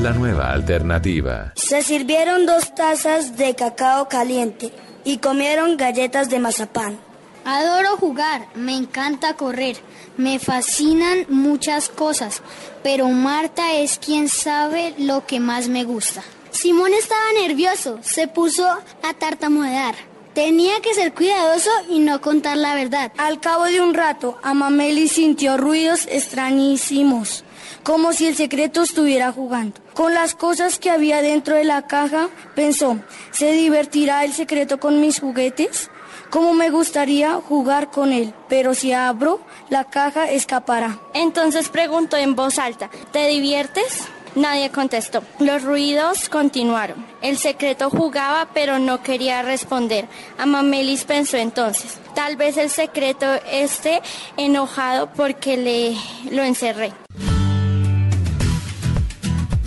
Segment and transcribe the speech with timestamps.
[0.00, 1.52] La nueva alternativa.
[1.54, 4.72] Se sirvieron dos tazas de cacao caliente
[5.04, 6.98] y comieron galletas de mazapán.
[7.44, 9.76] Adoro jugar, me encanta correr,
[10.16, 12.42] me fascinan muchas cosas,
[12.82, 16.22] pero Marta es quien sabe lo que más me gusta.
[16.50, 19.94] Simón estaba nervioso, se puso a tartamudear.
[20.34, 23.12] Tenía que ser cuidadoso y no contar la verdad.
[23.18, 27.44] Al cabo de un rato, Amameli sintió ruidos extrañísimos,
[27.82, 29.80] como si el secreto estuviera jugando.
[29.94, 32.98] Con las cosas que había dentro de la caja, pensó,
[33.30, 35.90] ¿se divertirá el secreto con mis juguetes?
[36.30, 40.98] Como me gustaría jugar con él, pero si abro la caja escapará.
[41.12, 44.08] Entonces preguntó en voz alta, ¿te diviertes?
[44.34, 45.22] Nadie contestó.
[45.40, 47.04] Los ruidos continuaron.
[47.20, 50.06] El secreto jugaba, pero no quería responder.
[50.38, 54.00] Amamelis pensó entonces, tal vez el secreto esté
[54.38, 55.96] enojado porque le
[56.34, 56.92] lo encerré.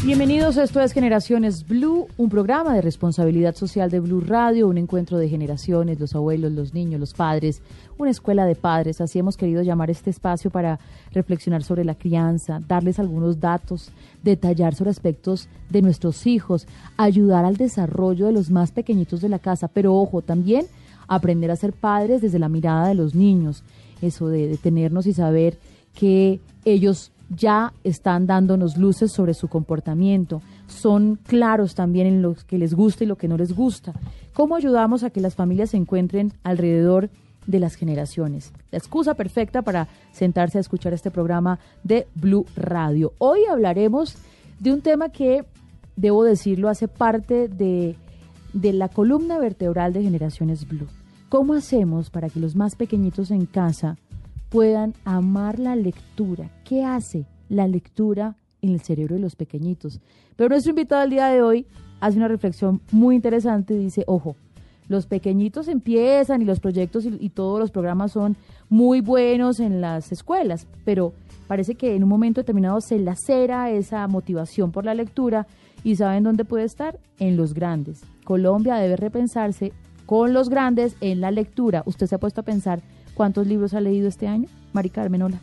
[0.06, 5.18] Bienvenidos, esto es Generaciones Blue, un programa de responsabilidad social de Blue Radio, un encuentro
[5.18, 7.64] de generaciones, los abuelos, los niños, los padres,
[7.98, 9.02] una escuela de padres.
[9.02, 10.80] Así hemos querido llamar este espacio para
[11.12, 13.90] reflexionar sobre la crianza, darles algunos datos,
[14.22, 19.40] detallar sobre aspectos de nuestros hijos, ayudar al desarrollo de los más pequeñitos de la
[19.40, 20.68] casa, pero ojo, también
[21.08, 23.64] aprender a ser padres desde la mirada de los niños,
[24.04, 25.58] eso de detenernos y saber
[25.96, 32.58] que ellos ya están dándonos luces sobre su comportamiento, son claros también en lo que
[32.58, 33.94] les gusta y lo que no les gusta.
[34.34, 37.10] ¿Cómo ayudamos a que las familias se encuentren alrededor
[37.46, 38.52] de las generaciones?
[38.72, 43.14] La excusa perfecta para sentarse a escuchar este programa de Blue Radio.
[43.18, 44.18] Hoy hablaremos
[44.60, 45.46] de un tema que,
[45.96, 47.96] debo decirlo, hace parte de,
[48.54, 50.88] de la columna vertebral de Generaciones Blue.
[51.30, 53.98] ¿Cómo hacemos para que los más pequeñitos en casa
[54.56, 56.50] puedan amar la lectura.
[56.64, 60.00] ¿Qué hace la lectura en el cerebro de los pequeñitos?
[60.38, 61.66] Pero nuestro invitado al día de hoy
[62.00, 63.78] hace una reflexión muy interesante.
[63.78, 64.38] Dice, ojo,
[64.88, 68.38] los pequeñitos empiezan y los proyectos y, todos los programas son
[68.70, 71.12] muy buenos en las escuelas, pero
[71.48, 75.48] parece que en un momento determinado se lacera esa motivación por la lectura
[75.84, 76.98] y ¿saben dónde puede estar?
[77.20, 78.04] En los grandes.
[78.24, 79.74] Colombia debe repensarse
[80.06, 81.84] con los grandes en la lectura.
[81.86, 82.82] Usted se ha puesto a pensar
[83.16, 84.48] ¿Cuántos libros ha leído este año?
[84.74, 85.40] Mari Carmen, hola.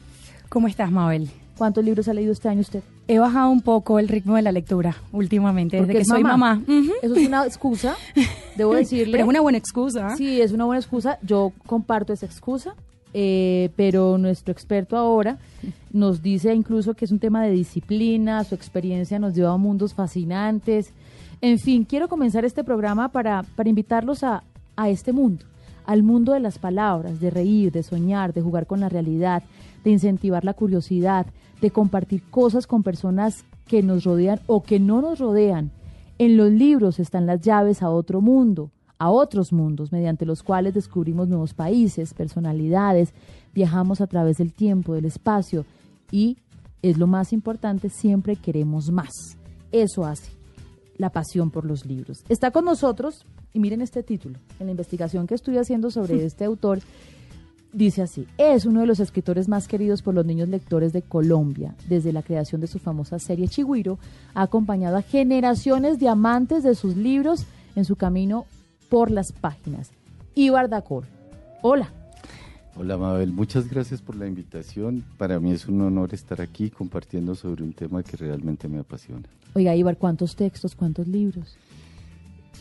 [0.50, 1.30] ¿Cómo estás, Mabel?
[1.56, 2.82] ¿Cuántos libros ha leído este año usted?
[3.08, 6.62] He bajado un poco el ritmo de la lectura últimamente, desde que soy mamá.
[7.00, 7.96] Eso es una excusa,
[8.56, 9.12] debo decirle.
[9.12, 10.14] Pero es una buena excusa.
[10.16, 11.18] Sí, es una buena excusa.
[11.22, 12.74] Yo comparto esa excusa,
[13.14, 15.38] eh, pero nuestro experto ahora
[15.92, 19.94] nos dice incluso que es un tema de disciplina, su experiencia nos lleva a mundos
[19.94, 20.92] fascinantes.
[21.40, 24.44] En fin, quiero comenzar este programa para, para invitarlos a,
[24.76, 25.46] a este mundo
[25.86, 29.42] al mundo de las palabras, de reír, de soñar, de jugar con la realidad,
[29.84, 31.26] de incentivar la curiosidad,
[31.60, 35.70] de compartir cosas con personas que nos rodean o que no nos rodean.
[36.18, 40.74] En los libros están las llaves a otro mundo, a otros mundos, mediante los cuales
[40.74, 43.12] descubrimos nuevos países, personalidades,
[43.54, 45.64] viajamos a través del tiempo, del espacio
[46.10, 46.36] y,
[46.82, 49.10] es lo más importante, siempre queremos más.
[49.70, 50.41] Eso hace
[50.96, 52.24] la pasión por los libros.
[52.28, 54.38] Está con nosotros y miren este título.
[54.58, 56.80] En la investigación que estoy haciendo sobre este autor,
[57.72, 61.74] dice así, es uno de los escritores más queridos por los niños lectores de Colombia.
[61.88, 63.98] Desde la creación de su famosa serie Chigüiro,
[64.34, 68.46] ha acompañado a generaciones de amantes de sus libros en su camino
[68.88, 69.90] por las páginas.
[70.34, 71.04] Ibar Dacor,
[71.62, 71.92] hola.
[72.74, 75.04] Hola Mabel, muchas gracias por la invitación.
[75.18, 79.28] Para mí es un honor estar aquí compartiendo sobre un tema que realmente me apasiona.
[79.54, 81.56] Oiga, Ibar, ¿cuántos textos, cuántos libros?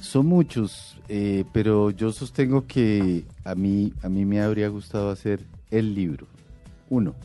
[0.02, 5.42] Son muchos, eh, pero yo sostengo que a mí, a mí me habría gustado hacer
[5.70, 6.28] el libro,
[6.90, 7.16] uno.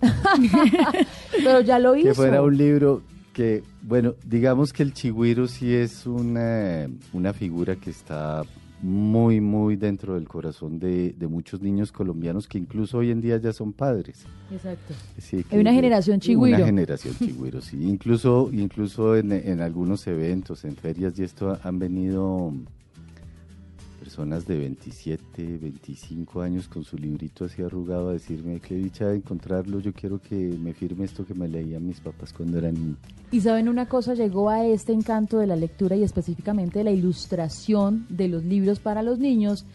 [1.30, 2.08] pero ya lo hizo.
[2.08, 3.02] Que fuera un libro
[3.32, 8.42] que, bueno, digamos que el chigüiro sí es una, una figura que está
[8.84, 13.50] muy, muy dentro del corazón de, muchos niños colombianos que incluso hoy en día ya
[13.50, 14.26] son padres.
[14.52, 14.92] Exacto.
[15.50, 16.58] Hay una generación chigüiro.
[16.58, 17.78] Una generación chigüiro, sí.
[17.80, 22.52] Incluso, incluso en, algunos eventos, en ferias y esto han venido
[24.14, 29.16] personas de 27, 25 años con su librito así arrugado a decirme qué dicha de
[29.16, 32.98] encontrarlo, yo quiero que me firme esto que me leían mis papás cuando eran niños.
[33.32, 36.92] Y saben una cosa, llegó a este encanto de la lectura y específicamente de la
[36.92, 39.66] ilustración de los libros para los niños,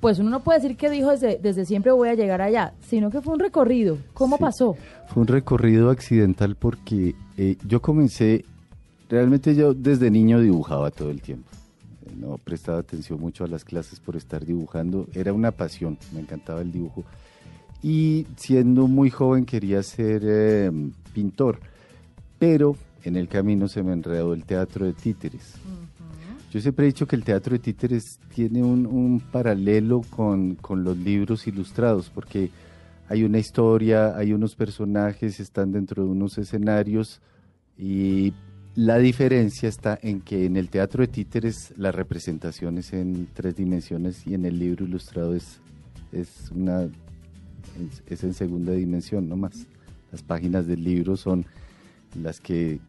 [0.00, 3.10] pues uno no puede decir que dijo desde, desde siempre voy a llegar allá, sino
[3.10, 3.98] que fue un recorrido.
[4.14, 4.78] ¿Cómo pasó?
[5.08, 8.46] Fue un recorrido accidental porque eh, yo comencé,
[9.10, 11.50] realmente yo desde niño dibujaba todo el tiempo
[12.14, 16.60] no prestaba atención mucho a las clases por estar dibujando, era una pasión, me encantaba
[16.60, 17.04] el dibujo.
[17.82, 21.60] Y siendo muy joven quería ser em, pintor,
[22.38, 25.54] pero en el camino se me enredó el teatro de títeres.
[26.50, 30.96] Yo siempre he dicho que el teatro de títeres tiene un, paralelo con, con, los
[30.96, 32.50] libros ilustrados, porque
[33.08, 37.20] hay una historia, hay unos personajes, están dentro de unos escenarios
[37.76, 38.32] y
[38.76, 43.54] la diferencia está en que en el teatro de títeres la representación es en tres
[43.54, 45.60] dimensiones y en el libro ilustrado es,
[46.12, 46.88] es, una,
[48.06, 49.66] es en segunda dimensión, no más.
[50.10, 51.46] Las páginas del libro son
[52.20, 52.80] las que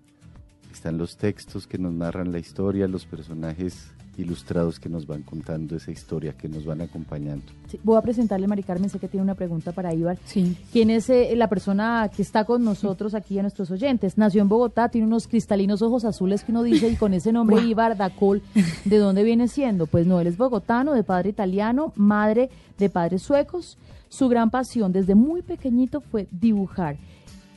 [0.72, 5.76] están los textos que nos narran la historia, los personajes ilustrados que nos van contando
[5.76, 7.46] esa historia, que nos van acompañando.
[7.84, 10.18] voy a presentarle, Mari Carmen, sé que tiene una pregunta para Ibar.
[10.26, 10.58] Sí.
[10.72, 14.18] ¿Quién es eh, la persona que está con nosotros aquí a nuestros oyentes?
[14.18, 17.62] Nació en Bogotá, tiene unos cristalinos ojos azules que uno dice, y con ese nombre
[17.62, 18.42] Ibar Dacol,
[18.86, 19.88] ¿de dónde viene siendo?
[19.88, 23.78] Pues no, él es bogotano, de padre italiano, madre de padres suecos.
[24.10, 26.98] Su gran pasión desde muy pequeñito fue dibujar.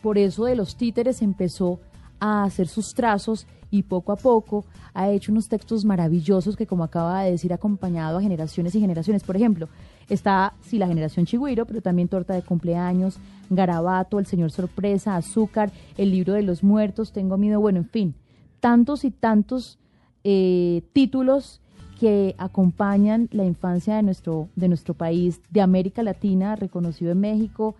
[0.02, 1.80] Por eso de los títeres empezó
[2.20, 6.84] a hacer sus trazos y poco a poco ha hecho unos textos maravillosos que, como
[6.84, 9.22] acaba de decir, ha acompañado a generaciones y generaciones.
[9.22, 9.68] Por ejemplo,
[10.08, 13.18] está, sí, la generación Chigüiro, pero también Torta de Cumpleaños,
[13.50, 18.14] Garabato, El Señor Sorpresa, Azúcar, El Libro de los Muertos, Tengo Miedo, bueno, en fin,
[18.60, 19.78] tantos y tantos
[20.24, 21.60] eh, títulos
[21.98, 27.74] que acompañan la infancia de nuestro, de nuestro país, de América Latina, reconocido en México,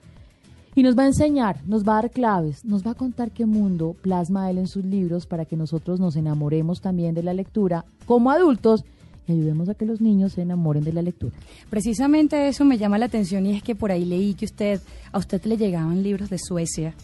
[0.78, 3.46] y nos va a enseñar, nos va a dar claves, nos va a contar qué
[3.46, 7.84] mundo plasma él en sus libros para que nosotros nos enamoremos también de la lectura
[8.06, 8.84] como adultos
[9.26, 11.34] y ayudemos a que los niños se enamoren de la lectura.
[11.68, 14.80] Precisamente eso me llama la atención y es que por ahí leí que usted
[15.10, 16.94] a usted le llegaban libros de Suecia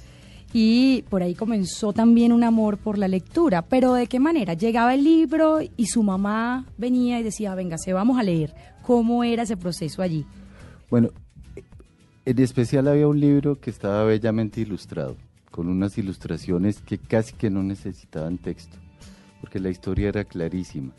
[0.53, 4.55] y por ahí comenzó también un amor por la lectura, pero ¿de qué manera?
[4.55, 8.55] Llegaba el libro y su mamá venía y decía, venga, se vamos a leer.
[8.83, 10.25] ¿Cómo era ese proceso allí?
[10.89, 11.11] Bueno,
[12.27, 15.17] en especial había un libro que estaba bellamente ilustrado,
[15.51, 18.79] con unas ilustraciones que casi que no necesitaban texto,
[19.41, 20.93] porque la historia era clarísima.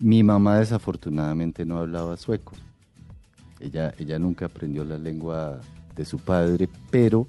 [0.00, 2.54] Mi mamá desafortunadamente no hablaba sueco.
[3.60, 5.60] Ella, ella nunca aprendió la lengua
[5.94, 7.26] de su padre, pero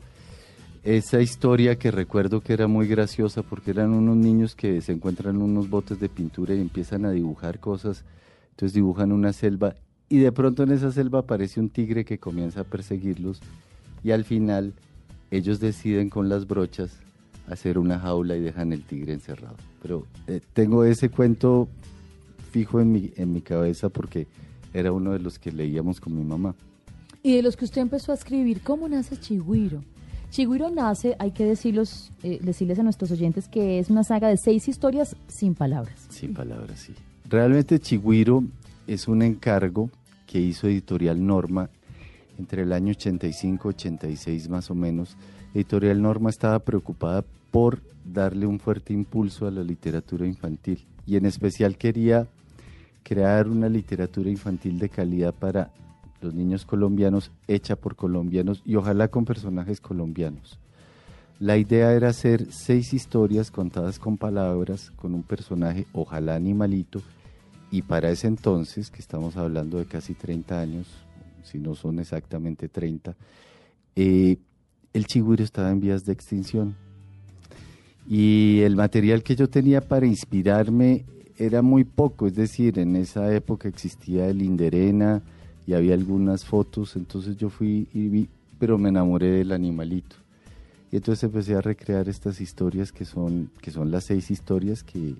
[0.83, 5.35] esa historia que recuerdo que era muy graciosa porque eran unos niños que se encuentran
[5.35, 8.05] en unos botes de pintura y empiezan a dibujar cosas,
[8.51, 9.75] entonces dibujan una selva
[10.09, 13.41] y de pronto en esa selva aparece un tigre que comienza a perseguirlos
[14.03, 14.73] y al final
[15.31, 16.99] ellos deciden con las brochas
[17.47, 19.55] hacer una jaula y dejan el tigre encerrado.
[19.81, 21.67] Pero eh, tengo ese cuento
[22.51, 24.27] fijo en mi, en mi cabeza porque
[24.73, 26.55] era uno de los que leíamos con mi mamá.
[27.21, 29.83] Y de los que usted empezó a escribir, ¿cómo nace Chigüiro?
[30.29, 34.37] Chigüiro nace, hay que decirlos, eh, decirles a nuestros oyentes que es una saga de
[34.37, 36.07] seis historias sin palabras.
[36.09, 36.93] Sin palabras, sí.
[37.29, 38.43] Realmente Chigüiro
[38.87, 39.89] es un encargo
[40.27, 41.69] que hizo Editorial Norma
[42.37, 45.15] entre el año 85-86 más o menos.
[45.53, 51.25] Editorial Norma estaba preocupada por darle un fuerte impulso a la literatura infantil y en
[51.25, 52.27] especial quería
[53.03, 55.71] crear una literatura infantil de calidad para
[56.21, 60.57] los niños colombianos, hecha por colombianos y ojalá con personajes colombianos.
[61.39, 67.01] La idea era hacer seis historias contadas con palabras, con un personaje, ojalá animalito,
[67.73, 70.85] y para ese entonces, que estamos hablando de casi 30 años,
[71.41, 73.15] si no son exactamente 30,
[73.95, 74.37] eh,
[74.93, 76.75] el chigüiro estaba en vías de extinción.
[78.07, 81.03] Y el material que yo tenía para inspirarme
[81.35, 85.23] era muy poco, es decir, en esa época existía el Inderena
[85.65, 90.15] y había algunas fotos, entonces yo fui y vi, pero me enamoré del animalito.
[90.91, 95.15] Y entonces empecé a recrear estas historias que son, que son las seis historias que,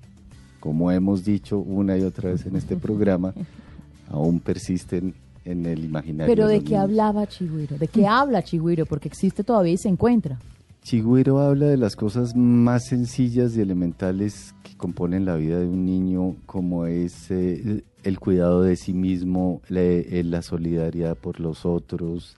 [0.63, 3.33] como hemos dicho una y otra vez en este programa,
[4.09, 6.33] aún persisten en el imaginario.
[6.33, 7.77] Pero ¿de, qué hablaba Chigüiro?
[7.77, 8.85] ¿De qué habla Chigüiro?
[8.85, 10.39] Porque existe todavía y se encuentra.
[10.81, 15.85] Chigüiro habla de las cosas más sencillas y elementales que componen la vida de un
[15.85, 22.37] niño, como es eh, el cuidado de sí mismo, eh, la solidaridad por los otros,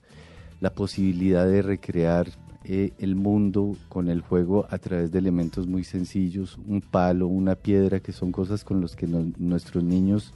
[0.60, 2.26] la posibilidad de recrear
[2.68, 7.54] eh, el mundo con el juego a través de elementos muy sencillos, un palo, una
[7.54, 10.32] piedra, que son cosas con las que nuestros niños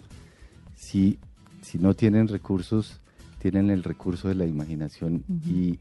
[0.77, 1.19] sí
[1.63, 3.01] si no tienen recursos,
[3.39, 5.79] tienen el recurso de la imaginación y,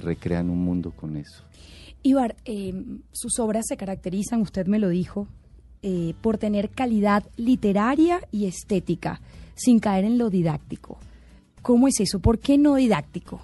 [0.00, 1.42] recrean un mundo con eso.
[2.02, 2.72] Ibar, eh,
[3.12, 5.26] sus obras se caracterizan, usted me lo dijo,
[5.82, 9.20] eh, por tener calidad literaria y estética,
[9.56, 10.98] sin caer en lo didáctico.
[11.60, 12.20] ¿Cómo es eso?
[12.20, 13.40] ¿Por qué no didáctico?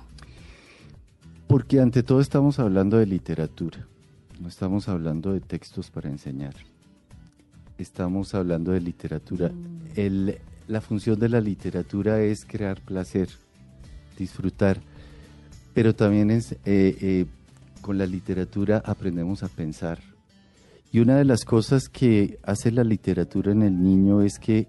[1.47, 3.87] Porque ante todo estamos hablando de literatura,
[4.41, 6.55] no estamos hablando de textos para enseñar.
[7.79, 9.51] Estamos hablando de literatura.
[9.51, 10.31] Mm.
[10.67, 13.29] la función de la literatura es crear placer,
[14.19, 14.81] disfrutar,
[15.73, 17.27] pero también es, eh, eh,
[17.81, 20.01] con la literatura aprendemos a pensar.
[20.91, 24.67] Y una de las cosas que hace la literatura en el niño es que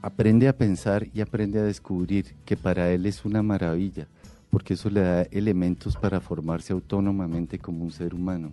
[0.00, 4.08] aprende a pensar y aprende a descubrir que para él es una maravilla
[4.50, 8.50] porque eso le da elementos para formarse autónomamente como un ser humano,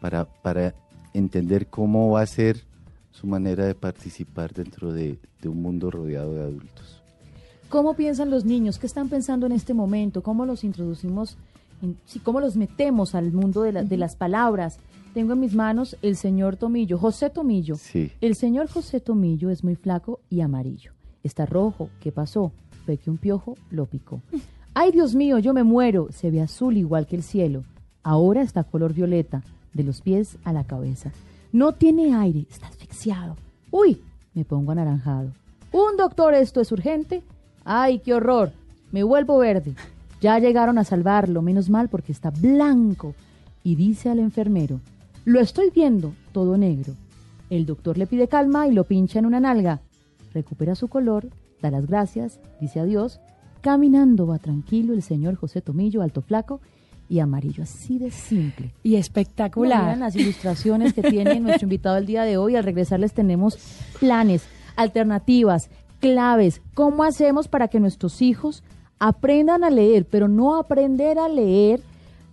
[0.00, 0.74] para, para
[1.12, 2.64] entender cómo va a ser
[3.12, 7.02] su manera de participar dentro de, un mundo rodeado de adultos.
[7.68, 8.78] ¿Cómo piensan los niños?
[8.78, 10.22] ¿Qué están pensando en este momento?
[10.22, 11.36] ¿Cómo los introducimos?
[12.22, 14.78] ¿Cómo los metemos al mundo de, de, las palabras?
[15.14, 17.76] Tengo en mis manos el señor Tomillo, José Tomillo.
[17.76, 18.12] Sí.
[18.20, 20.92] El señor José Tomillo es muy flaco y amarillo.
[21.22, 21.90] Está rojo.
[22.00, 22.52] ¿Qué pasó?
[22.86, 24.22] Ve que un piojo lo picó.
[24.80, 26.06] ¡Ay, Dios mío, yo me muero!
[26.12, 27.64] Se ve azul igual que el cielo.
[28.04, 29.42] Ahora está color violeta,
[29.74, 31.10] de los pies a la cabeza.
[31.50, 33.34] No tiene aire, está asfixiado.
[33.72, 34.00] ¡Uy!
[34.34, 35.32] Me pongo anaranjado.
[35.72, 37.24] ¡Un doctor, esto es urgente!
[37.64, 38.52] ¡Ay, qué horror!
[38.92, 39.74] Me vuelvo verde.
[40.20, 43.16] Ya llegaron a salvarlo, menos mal porque está blanco.
[43.64, 44.78] Y dice al enfermero,
[45.24, 46.92] lo estoy viendo, todo negro.
[47.50, 49.80] El doctor le pide calma y lo pincha en una nalga.
[50.32, 51.26] Recupera su color,
[51.60, 53.18] da las gracias, dice adiós
[53.60, 56.60] Caminando va tranquilo el señor José Tomillo, alto flaco
[57.08, 58.72] y amarillo, así de simple.
[58.82, 59.96] Y espectacular.
[59.96, 62.56] las ilustraciones que tiene nuestro invitado el día de hoy.
[62.56, 63.58] Al regresar les tenemos
[63.98, 64.44] planes,
[64.76, 66.60] alternativas, claves.
[66.74, 68.62] ¿Cómo hacemos para que nuestros hijos
[68.98, 71.80] aprendan a leer, pero no aprender a leer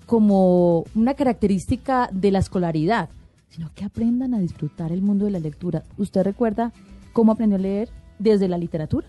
[0.05, 3.09] como una característica de la escolaridad,
[3.49, 5.83] sino que aprendan a disfrutar el mundo de la lectura?
[5.97, 6.73] ¿Usted recuerda
[7.13, 7.89] cómo aprendió a leer
[8.19, 9.07] desde la literatura?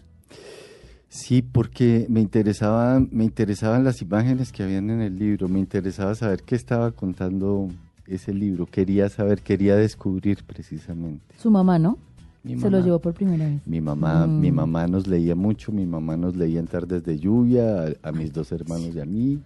[1.17, 6.15] Sí, porque me interesaban, me interesaban las imágenes que habían en el libro, me interesaba
[6.15, 7.69] saber qué estaba contando
[8.07, 11.25] ese libro, quería saber, quería descubrir precisamente.
[11.39, 11.97] Su mamá, ¿no?
[12.45, 13.67] Se lo llevó por primera vez.
[13.67, 14.55] Mi mamá, mi mm.
[14.55, 18.53] mamá nos leía mucho, mi mamá nos leía en tardes de lluvia, a, mis dos
[18.53, 19.41] hermanos y a mí,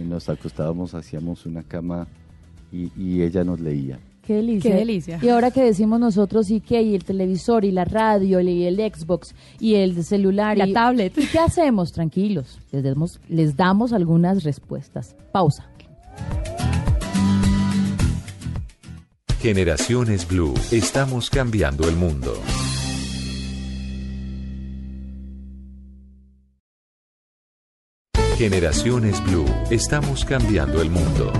[0.00, 2.06] y nos acostábamos, hacíamos una cama
[2.70, 3.98] y, y ella nos leía.
[4.28, 4.70] Qué delicia.
[4.72, 5.18] Qué delicia.
[5.22, 8.76] Y ahora que decimos nosotros y que hay el televisor y la radio y el
[8.76, 11.14] Xbox y el celular y la tablet.
[11.14, 11.92] ¿Qué hacemos?
[11.92, 12.58] Tranquilos.
[12.70, 15.16] Les damos, les damos algunas respuestas.
[15.32, 15.70] Pausa.
[19.40, 20.52] Generaciones Blue.
[20.72, 22.34] Estamos cambiando el mundo.
[28.36, 29.46] Generaciones Blue.
[29.70, 31.32] Estamos cambiando el mundo.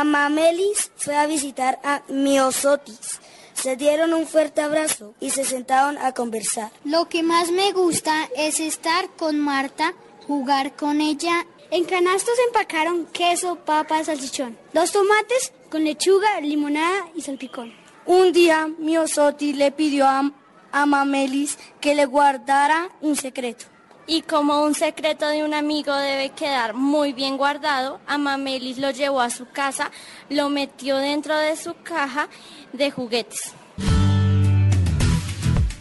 [0.00, 3.18] Amamelis fue a visitar a Miosotis.
[3.54, 6.70] Se dieron un fuerte abrazo y se sentaron a conversar.
[6.84, 9.94] Lo que más me gusta es estar con Marta,
[10.26, 11.46] jugar con ella.
[11.70, 14.58] En canastos empacaron queso, papa, salchichón.
[14.74, 17.72] Dos tomates con lechuga, limonada y salpicón.
[18.04, 20.30] Un día Miosotis le pidió a
[20.72, 23.64] Amamelis que le guardara un secreto.
[24.08, 29.20] Y como un secreto de un amigo debe quedar muy bien guardado, Amamelis lo llevó
[29.20, 29.90] a su casa,
[30.30, 32.28] lo metió dentro de su caja
[32.72, 33.52] de juguetes.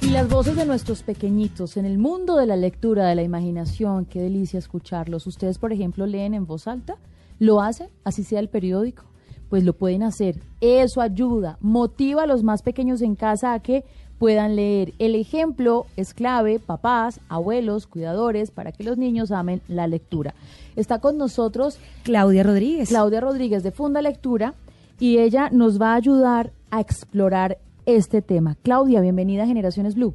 [0.01, 4.05] Y las voces de nuestros pequeñitos en el mundo de la lectura, de la imaginación,
[4.05, 5.27] qué delicia escucharlos.
[5.27, 6.97] Ustedes, por ejemplo, leen en voz alta,
[7.37, 9.03] lo hacen, así sea el periódico,
[9.49, 10.39] pues lo pueden hacer.
[10.61, 13.83] Eso ayuda, motiva a los más pequeños en casa a que
[14.19, 14.93] puedan leer.
[14.99, 20.33] El ejemplo es clave, papás, abuelos, cuidadores, para que los niños amen la lectura.
[20.75, 22.89] Está con nosotros Claudia Rodríguez.
[22.89, 24.53] Claudia Rodríguez de Funda Lectura
[24.99, 28.55] y ella nos va a ayudar a explorar este tema.
[28.63, 30.13] Claudia, bienvenida a Generaciones Blue.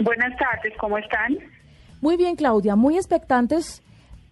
[0.00, 1.38] Buenas tardes, ¿cómo están?
[2.00, 3.82] Muy bien, Claudia, muy expectantes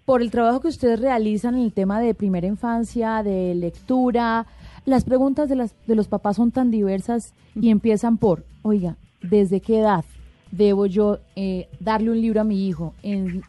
[0.05, 4.47] por el trabajo que ustedes realizan en el tema de primera infancia, de lectura,
[4.87, 9.61] las preguntas de, las, de los papás son tan diversas y empiezan por, oiga, ¿desde
[9.61, 10.05] qué edad
[10.53, 13.43] debo yo eh, darle un libro a mi hijo, en,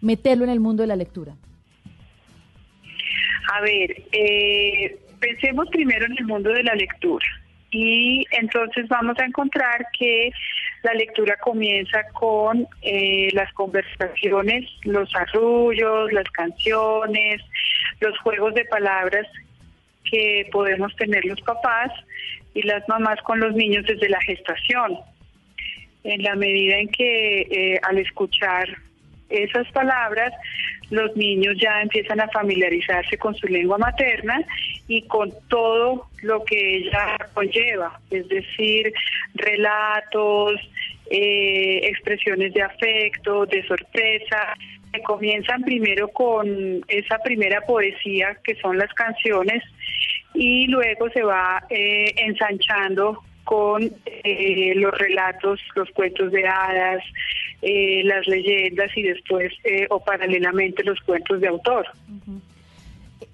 [0.00, 1.34] meterlo en el mundo de la lectura?
[3.52, 7.26] A ver, eh, pensemos primero en el mundo de la lectura
[7.70, 10.30] y entonces vamos a encontrar que
[10.84, 17.42] la lectura comienza con eh, las conversaciones, los arrullos, las canciones,
[18.00, 19.26] los juegos de palabras
[20.10, 21.90] que podemos tener los papás
[22.54, 24.98] y las mamás con los niños desde la gestación.
[26.04, 28.66] en la medida en que eh, al escuchar
[29.28, 30.32] esas palabras,
[30.90, 34.40] los niños ya empiezan a familiarizarse con su lengua materna
[34.86, 38.92] y con todo lo que ella conlleva, es decir,
[39.34, 40.54] relatos,
[41.10, 44.54] eh, expresiones de afecto, de sorpresa,
[44.92, 46.46] que comienzan primero con
[46.88, 49.62] esa primera poesía que son las canciones
[50.34, 57.02] y luego se va eh, ensanchando con eh, los relatos, los cuentos de hadas,
[57.62, 61.86] eh, las leyendas y después eh, o paralelamente los cuentos de autor.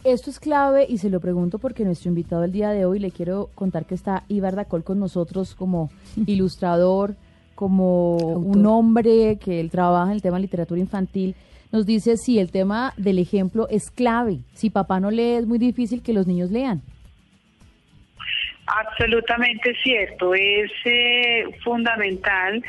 [0.04, 3.10] Esto es clave y se lo pregunto porque nuestro invitado el día de hoy le
[3.10, 5.90] quiero contar que está Ibar Dacol con nosotros como
[6.26, 7.16] ilustrador,
[7.54, 11.34] como un hombre que él trabaja en el tema de literatura infantil.
[11.72, 14.38] Nos dice si el tema del ejemplo es clave.
[14.52, 16.82] Si papá no lee es muy difícil que los niños lean.
[18.66, 22.62] Absolutamente cierto, es eh, fundamental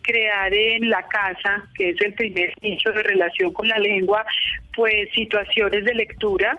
[0.00, 4.24] crear en la casa, que es el primer nicho de relación con la lengua,
[4.74, 6.58] pues situaciones de lectura,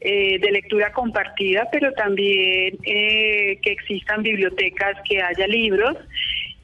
[0.00, 5.96] eh, de lectura compartida, pero también eh, que existan bibliotecas, que haya libros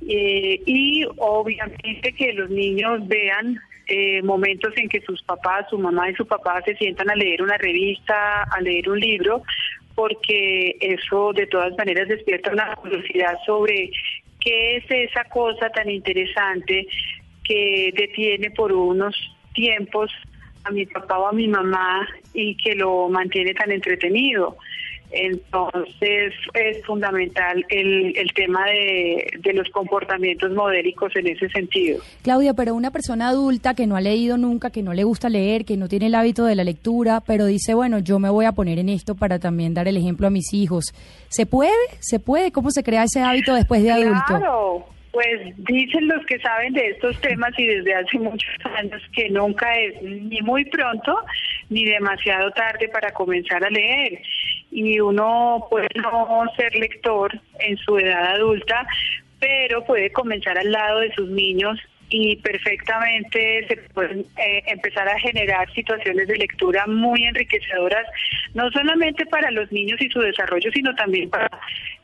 [0.01, 3.59] y obviamente que los niños vean
[4.23, 7.57] momentos en que sus papás, su mamá y su papá se sientan a leer una
[7.57, 9.43] revista, a leer un libro,
[9.95, 13.91] porque eso de todas maneras despierta una curiosidad sobre
[14.41, 16.87] qué es esa cosa tan interesante
[17.43, 19.17] que detiene por unos
[19.55, 20.13] tiempos
[20.65, 24.57] a mi papá o a mi mamá y que lo mantiene tan entretenido.
[25.11, 32.01] Entonces es fundamental el, el tema de, de, los comportamientos modélicos en ese sentido.
[32.23, 35.65] Claudia, pero una persona adulta que no ha leído nunca, que no le gusta leer,
[35.65, 38.53] que no tiene el hábito de la lectura, pero dice, bueno, yo me voy a
[38.53, 40.93] poner en esto para también dar el ejemplo a mis hijos.
[41.29, 41.73] ¿Se puede?
[42.01, 42.53] ¿Se puede?
[42.53, 44.25] ¿Cómo se crea ese hábito después de adulto?
[44.27, 44.87] Claro.
[45.11, 49.67] Pues dicen los que saben de estos temas y desde hace muchos años que nunca
[49.75, 51.17] es ni muy pronto
[51.71, 54.21] ni demasiado tarde para comenzar a leer.
[54.79, 58.87] Y uno puede no ser lector en su edad adulta,
[59.41, 65.19] pero puede comenzar al lado de sus niños y perfectamente se pueden eh, empezar a
[65.19, 68.07] generar situaciones de lectura muy enriquecedoras,
[68.55, 71.51] no solamente para los niños y su desarrollo, sino también para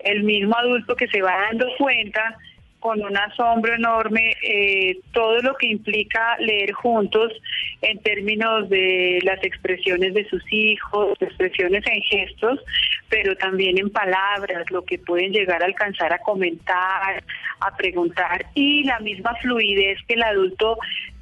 [0.01, 2.37] el mismo adulto que se va dando cuenta
[2.85, 7.33] con un asombro enorme eh, todo lo que implica leer juntos
[7.81, 12.61] en términos de las expresiones de sus hijos, expresiones en gestos,
[13.09, 17.25] pero también en palabras, lo que pueden llegar a alcanzar a comentar,
[17.61, 20.77] a preguntar y la misma fluidez que el adulto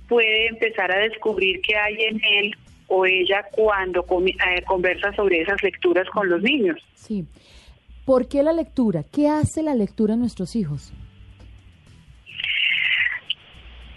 [0.09, 2.57] puede empezar a descubrir que hay en él
[2.89, 6.81] o ella cuando eh, conversa sobre esas lecturas con los niños.
[6.95, 7.25] Sí.
[8.05, 9.05] ¿Por qué la lectura?
[9.05, 10.93] ¿Qué hace la lectura en nuestros hijos?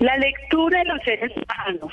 [0.05, 1.91] La lectura de los seres humanos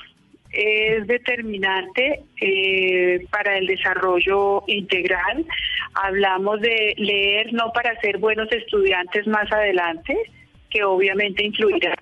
[0.51, 5.46] es determinante eh, para el desarrollo integral.
[5.94, 10.14] Hablamos de leer no para ser buenos estudiantes más adelante,
[10.68, 11.96] que obviamente influirá.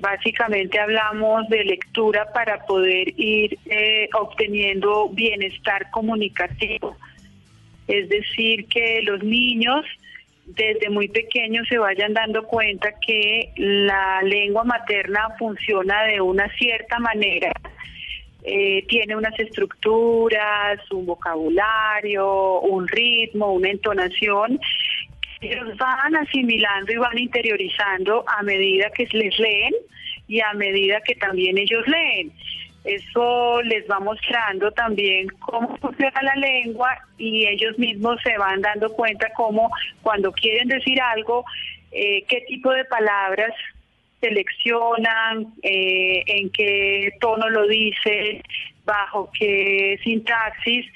[0.00, 6.96] Básicamente hablamos de lectura para poder ir eh, obteniendo bienestar comunicativo.
[7.86, 9.86] Es decir, que los niños
[10.44, 16.98] desde muy pequeños se vayan dando cuenta que la lengua materna funciona de una cierta
[16.98, 17.52] manera,
[18.44, 24.58] eh, tiene unas estructuras, un vocabulario, un ritmo, una entonación.
[25.40, 29.72] Ellos van asimilando y van interiorizando a medida que les leen
[30.26, 32.32] y a medida que también ellos leen.
[32.84, 38.92] Eso les va mostrando también cómo funciona la lengua y ellos mismos se van dando
[38.92, 39.70] cuenta cómo
[40.02, 41.44] cuando quieren decir algo,
[41.92, 43.52] eh, qué tipo de palabras
[44.20, 48.42] seleccionan, eh, en qué tono lo dicen,
[48.84, 50.86] bajo qué sintaxis,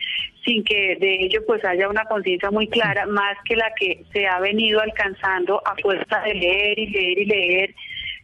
[0.45, 4.27] sin que de ello pues haya una conciencia muy clara, más que la que se
[4.27, 7.75] ha venido alcanzando a fuerza de leer y leer y leer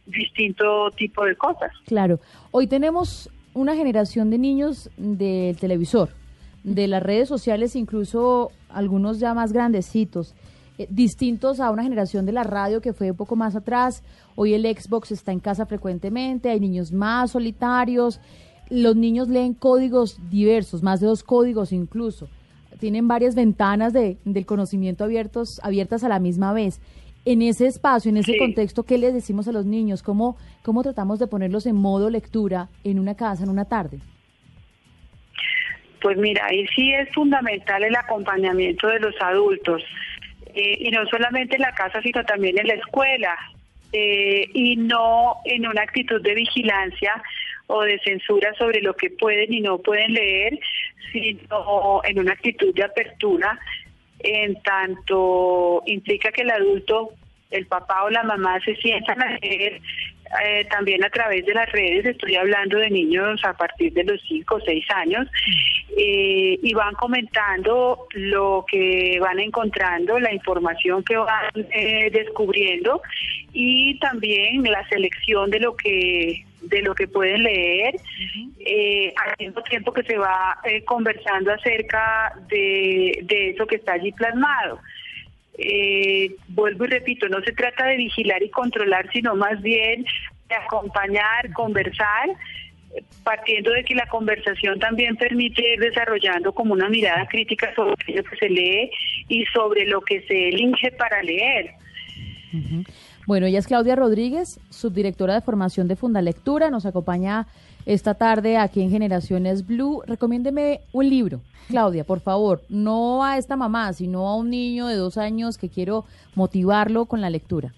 [0.05, 1.71] distinto tipo de cosas.
[1.85, 2.19] Claro.
[2.51, 6.09] Hoy tenemos una generación de niños del televisor,
[6.63, 10.33] de las redes sociales, incluso algunos ya más grandecitos,
[10.77, 14.03] eh, distintos a una generación de la radio que fue un poco más atrás.
[14.35, 18.19] Hoy el Xbox está en casa frecuentemente, hay niños más solitarios,
[18.69, 22.27] los niños leen códigos diversos, más de dos códigos incluso.
[22.79, 26.79] Tienen varias ventanas de, del conocimiento abiertos, abiertas a la misma vez
[27.25, 30.03] en ese espacio, en ese contexto, ¿qué les decimos a los niños?
[30.03, 33.99] ¿Cómo, ¿Cómo tratamos de ponerlos en modo lectura en una casa, en una tarde?
[36.01, 39.81] Pues mira, ahí sí es fundamental el acompañamiento de los adultos.
[40.53, 43.35] Eh, y no solamente en la casa, sino también en la escuela.
[43.93, 47.21] eh, y no en una actitud de vigilancia
[47.67, 50.59] o de censura sobre lo que pueden y no pueden leer,
[51.11, 53.57] sino en una actitud de apertura,
[54.23, 57.11] en tanto implica que el adulto,
[57.51, 59.81] el papá o la mamá se sientan a leer
[60.41, 64.19] eh, también a través de las redes, estoy hablando de niños a partir de los
[64.27, 65.27] 5 o 6 años,
[65.95, 73.01] eh, y van comentando lo que van encontrando, la información que van eh, descubriendo
[73.51, 77.95] y también la selección de lo que de lo que pueden leer,
[79.17, 84.79] al mismo tiempo que se va conversando acerca de, de eso que está allí plasmado.
[85.57, 90.05] Eh, vuelvo y repito, no se trata de vigilar y controlar, sino más bien
[90.49, 92.29] de acompañar, conversar,
[93.23, 98.23] partiendo de que la conversación también permite ir desarrollando como una mirada crítica sobre lo
[98.23, 98.91] que se lee
[99.27, 101.71] y sobre lo que se elige para leer.
[103.25, 107.47] Bueno, ella es Claudia Rodríguez, subdirectora de formación de Fundalectura, nos acompaña
[107.85, 110.03] esta tarde aquí en Generaciones Blue.
[110.05, 114.95] Recomiéndeme un libro, Claudia, por favor, no a esta mamá, sino a un niño de
[114.95, 116.05] dos años que quiero
[116.35, 117.73] motivarlo con la lectura.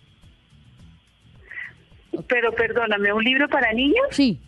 [2.27, 4.07] Pero perdóname, ¿un libro para niños?
[4.11, 4.39] Sí.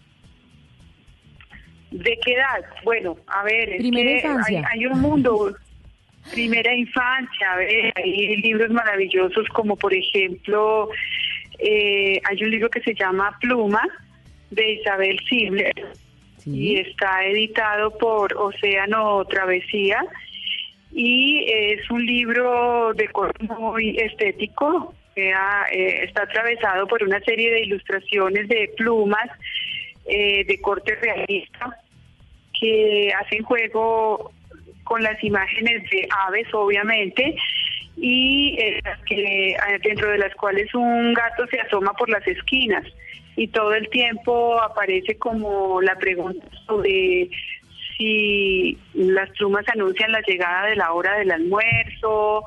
[1.92, 2.66] ¿De qué edad?
[2.84, 4.68] Bueno, a ver, Primera infancia.
[4.72, 5.56] Hay, un mundo.
[6.32, 10.90] Primera infancia, a ver, hay libros maravillosos como por ejemplo,
[11.60, 13.82] eh, hay un libro que se llama Pluma
[14.52, 15.74] de Isabel Sibler
[16.46, 20.06] y está editado por Océano Travesía
[20.92, 25.34] y es un libro de corte muy estético, eh,
[26.04, 29.28] está atravesado por una serie de ilustraciones de plumas
[30.06, 31.78] eh, de corte realista
[32.60, 34.32] que hacen juego
[34.88, 37.36] con las imágenes de aves, obviamente,
[37.98, 42.86] y eh, que, dentro de las cuales un gato se asoma por las esquinas
[43.36, 47.30] y todo el tiempo aparece como la pregunta sobre
[47.98, 52.44] si las plumas anuncian la llegada de la hora del almuerzo,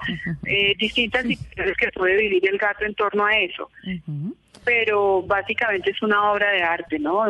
[0.47, 3.69] eh, distintas situaciones que puede vivir el gato en torno a eso.
[4.65, 7.25] Pero básicamente es una obra de arte, ¿no?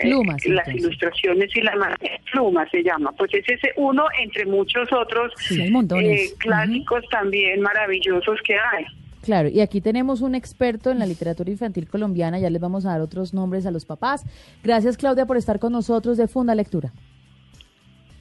[0.00, 1.96] plumas, las ilustraciones y la
[2.32, 3.12] plumas se llama.
[3.12, 8.84] Pues ese es uno entre muchos otros eh, clásicos también maravillosos que hay.
[9.24, 12.90] Claro, y aquí tenemos un experto en la literatura infantil colombiana, ya les vamos a
[12.90, 14.24] dar otros nombres a los papás.
[14.62, 16.92] Gracias Claudia por estar con nosotros de Funda Lectura.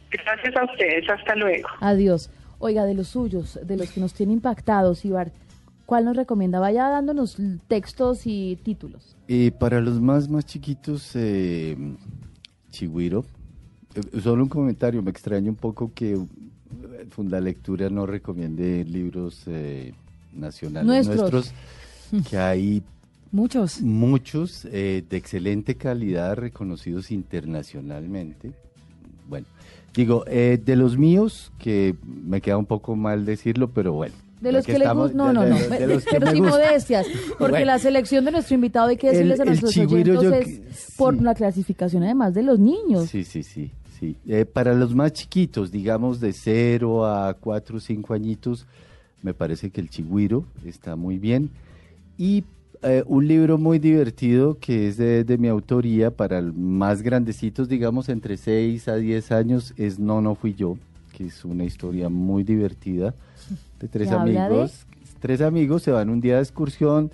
[0.10, 1.68] Gracias a ustedes, hasta luego.
[1.80, 2.32] Adiós.
[2.58, 5.32] Oiga, de los suyos, de los que nos tienen impactados, Ibar,
[5.86, 6.60] ¿cuál nos recomienda?
[6.60, 9.16] Vaya dándonos textos y títulos.
[9.28, 11.78] Y para los más, más chiquitos, eh,
[12.72, 13.26] Chigüiro.
[13.96, 16.18] Eh, solo un comentario, me extraña un poco que eh,
[17.10, 19.94] Fundalectura no recomiende libros eh,
[20.34, 21.54] nacionales nuestros,
[22.30, 22.84] que hay
[23.32, 28.52] muchos, muchos de excelente calidad, reconocidos internacionalmente.
[29.28, 29.48] Bueno,
[29.96, 34.14] Digo, eh, de los míos, que me queda un poco mal decirlo, pero bueno.
[34.46, 36.00] De los que, les gustan, no, no, no, pero
[36.32, 37.08] sin modestias,
[37.40, 41.34] porque la selección de nuestro invitado hay que decirles a nuestros oyentes es por la
[41.34, 43.10] clasificación además de los niños.
[43.10, 44.16] Sí, sí, sí, sí.
[44.28, 48.68] Eh, para los más chiquitos, digamos de 0 a 4 o 5 añitos,
[49.24, 51.50] me parece que el chigüiro está muy bien.
[52.16, 52.44] Y
[52.84, 58.38] eh, un libro muy divertido que es de, mi autoría para más grandecitos, digamos entre
[58.38, 60.78] 6 a 10 años, es No, no fui yo,
[61.16, 63.16] que es una historia muy divertida
[63.80, 64.86] de tres amigos.
[65.20, 67.12] Tres amigos se van un día de excursión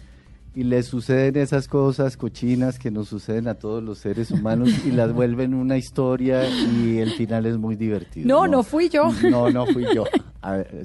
[0.54, 4.92] y les suceden esas cosas cochinas que nos suceden a todos los seres humanos y
[4.92, 8.28] las vuelven una historia y el final es muy divertido.
[8.28, 9.12] No, no, fui yo.
[9.30, 10.06] No, no fui yo.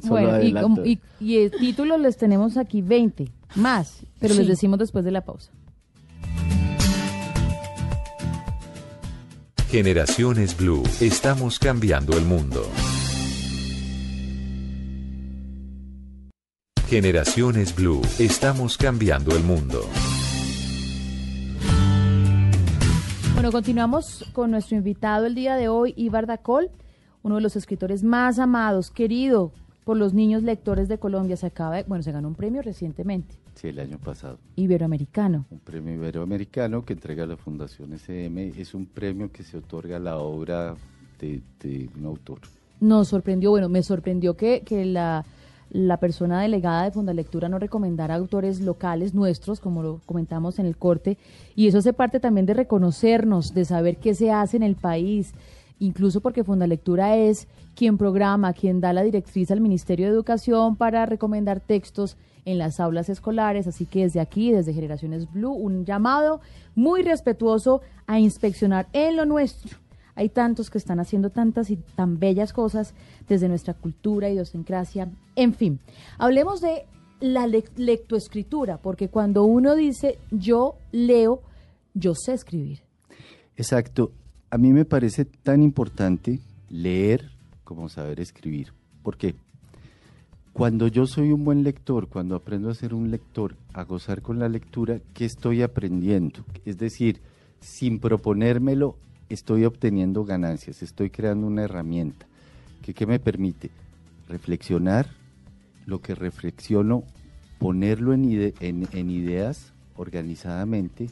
[0.05, 0.41] bueno,
[0.85, 3.29] y, y, el título les tenemos aquí 20.
[3.57, 5.51] Más, pero les decimos después de la pausa.
[9.69, 12.63] Generaciones Blue, estamos cambiando el mundo.
[16.88, 19.81] Generaciones Blue, estamos cambiando el mundo.
[23.35, 26.70] Bueno, continuamos con nuestro invitado el día de hoy, Ibar Dacol,
[27.25, 29.51] uno de los escritores más amados, querido
[29.83, 31.37] por los niños lectores de Colombia.
[31.37, 33.35] Se acaba, bueno, se ganó un premio recientemente.
[33.57, 34.38] Sí, el año pasado.
[34.55, 35.44] Iberoamericano.
[35.51, 38.53] Un premio iberoamericano que entrega la Fundación SM.
[38.57, 40.77] Es un premio que se otorga a la obra
[41.18, 41.42] de,
[41.99, 42.38] un autor.
[42.79, 45.25] Nos sorprendió, bueno, me sorprendió que, que la,
[45.77, 50.77] la persona delegada de Fundalectura no recomendara autores locales nuestros, como lo comentamos en el
[50.77, 51.19] corte,
[51.55, 55.35] y eso hace parte también de reconocernos, de saber qué se hace en el país,
[55.79, 61.05] incluso porque Fundalectura es quien programa, quien da la directriz al Ministerio de Educación para
[61.05, 63.67] recomendar textos en las aulas escolares.
[63.67, 66.41] Así que desde aquí, desde Generaciones Blue, un llamado
[66.75, 69.86] muy respetuoso a inspeccionar en lo nuestro.
[70.17, 72.95] Hay tantos que están haciendo tantas y tan bellas cosas
[73.29, 75.79] desde nuestra cultura, idiosincrasia, en fin.
[76.19, 76.87] Hablemos de
[77.21, 81.43] la lectoescritura, porque cuando uno dice yo leo,
[81.95, 82.83] yo sé escribir.
[83.57, 84.13] Exacto.
[84.51, 87.31] A mí me parece tan importante leer
[87.65, 88.73] como saber escribir.
[89.03, 89.35] ¿Por qué?
[90.53, 94.39] Cuando yo soy un buen lector, cuando aprendo a ser un lector, a gozar con
[94.39, 96.45] la lectura, ¿qué estoy aprendiendo?
[96.65, 97.21] Es decir,
[97.61, 98.97] sin proponérmelo,
[99.29, 102.27] estoy obteniendo ganancias, estoy creando una herramienta
[102.83, 103.71] que ¿qué me permite
[104.29, 105.09] reflexionar,
[105.87, 107.05] lo que reflexiono,
[107.59, 111.09] ponerlo en, en ideas organizadamente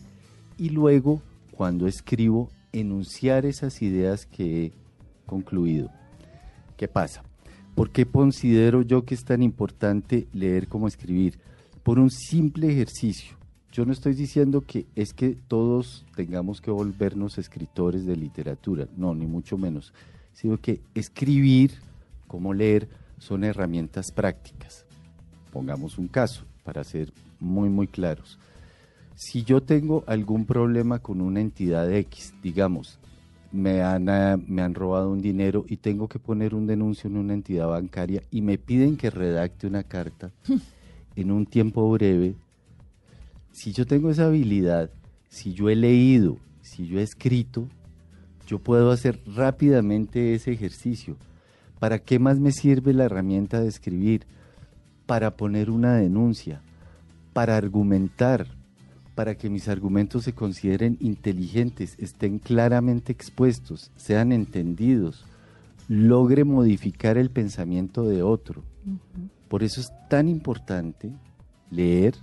[0.59, 1.23] y luego,
[1.53, 4.73] cuando escribo, enunciar esas ideas que he
[5.27, 5.91] concluido.
[6.77, 7.23] ¿Qué pasa?
[7.75, 11.39] ¿Por qué considero yo que es tan importante leer como escribir?
[11.83, 13.37] Por un simple ejercicio.
[13.75, 19.17] Yo no estoy diciendo que es que todos tengamos que volvernos escritores de literatura, no,
[19.17, 19.93] ni mucho menos,
[20.33, 21.73] sino que escribir,
[22.29, 24.87] como leer, son herramientas prácticas.
[25.53, 28.39] Pongamos un caso para ser muy, muy claros.
[29.17, 33.01] Si yo tengo algún problema con una entidad X, digamos,
[33.51, 37.17] me han, eh, me han robado un dinero y tengo que poner un denuncio en
[37.17, 40.31] una entidad bancaria y me piden que redacte una carta
[41.17, 42.37] en un tiempo breve,
[43.55, 44.91] si yo tengo esa habilidad,
[45.29, 47.69] si yo he leído, si yo he escrito,
[48.49, 51.17] yo puedo hacer rápidamente ese ejercicio.
[51.79, 54.27] ¿Para qué más me sirve la herramienta de escribir?
[55.07, 56.63] Para poner una denuncia,
[57.33, 58.49] para argumentar,
[59.15, 65.25] para que mis argumentos se consideren inteligentes, estén claramente expuestos, sean entendidos,
[65.87, 68.65] logre modificar el pensamiento de otro.
[69.47, 71.13] Por eso es tan importante
[71.71, 72.17] leer,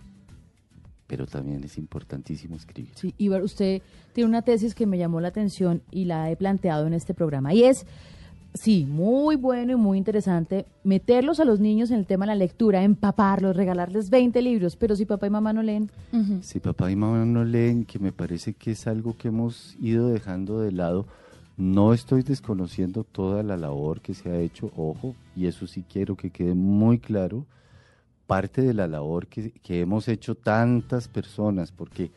[1.11, 2.93] pero también es importantísimo escribir.
[2.95, 3.81] Sí, Ibar, usted
[4.13, 7.53] tiene una tesis que me llamó la atención y la he planteado en este programa,
[7.53, 7.85] y es,
[8.53, 12.35] sí, muy bueno y muy interesante meterlos a los niños en el tema de la
[12.35, 15.91] lectura, empaparlos, regalarles 20 libros, pero si papá y mamá no leen.
[16.43, 20.07] Si papá y mamá no leen, que me parece que es algo que hemos ido
[20.07, 21.07] dejando de lado,
[21.57, 26.15] no estoy desconociendo toda la labor que se ha hecho, ojo, y eso sí quiero
[26.15, 27.45] que quede muy claro
[28.27, 32.11] parte de la labor que, hemos hecho tantas personas, porque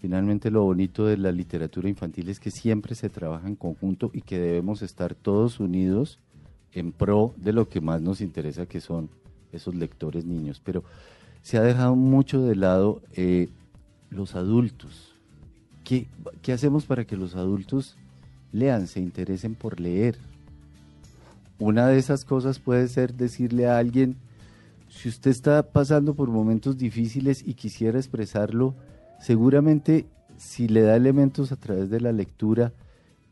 [0.00, 4.22] finalmente lo bonito de la literatura infantil es que siempre se trabaja en conjunto y
[4.22, 6.18] que debemos estar todos unidos
[6.72, 9.08] en pro de lo que más nos interesa, que son
[9.52, 10.60] esos lectores niños.
[10.62, 10.84] Pero
[11.42, 13.48] se ha dejado mucho de lado eh,
[14.10, 15.14] los adultos.
[15.84, 16.06] ¿Qué,
[16.42, 17.96] ¿Qué hacemos para que los adultos
[18.52, 20.18] lean, se interesen por leer?
[21.58, 24.16] Una de esas cosas puede ser decirle a alguien,
[24.96, 28.74] si usted está pasando por momentos difíciles y quisiera expresarlo,
[29.20, 30.06] seguramente
[30.38, 32.72] si le da elementos a través de la lectura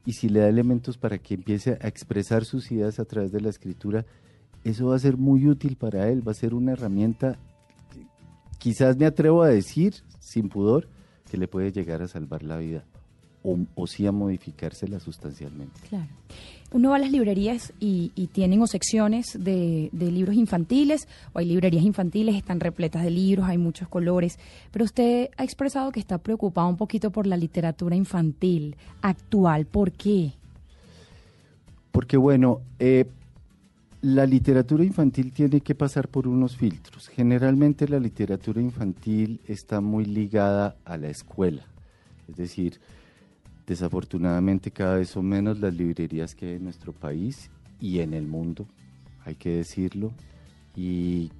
[0.04, 3.40] y si le da elementos para que empiece a expresar sus ideas a través de
[3.40, 4.04] la escritura,
[4.62, 7.38] eso va a ser muy útil para él, va a ser una herramienta,
[8.58, 10.88] quizás me atrevo a decir, sin pudor,
[11.30, 12.84] que le puede llegar a salvar la vida
[13.42, 15.80] o, o sí a modificársela sustancialmente.
[15.88, 16.08] Claro
[16.74, 21.84] uno va a las librerías y, tienen o secciones de, libros infantiles, o hay librerías
[21.84, 24.40] infantiles, están repletas de libros, hay muchos colores,
[24.72, 29.66] pero usted ha expresado que está preocupado un poquito por la literatura infantil actual.
[29.66, 30.32] ¿Por qué?
[31.92, 33.04] Porque bueno, eh,
[34.02, 37.06] la literatura infantil tiene que pasar por unos filtros.
[37.06, 41.62] Generalmente la literatura infantil está muy ligada a la escuela,
[42.28, 42.80] es decir,
[43.66, 47.50] Desafortunadamente cada vez son menos las librerías que hay en nuestro país
[47.80, 48.66] y en el mundo,
[49.24, 50.12] hay que decirlo,
[50.76, 51.30] y,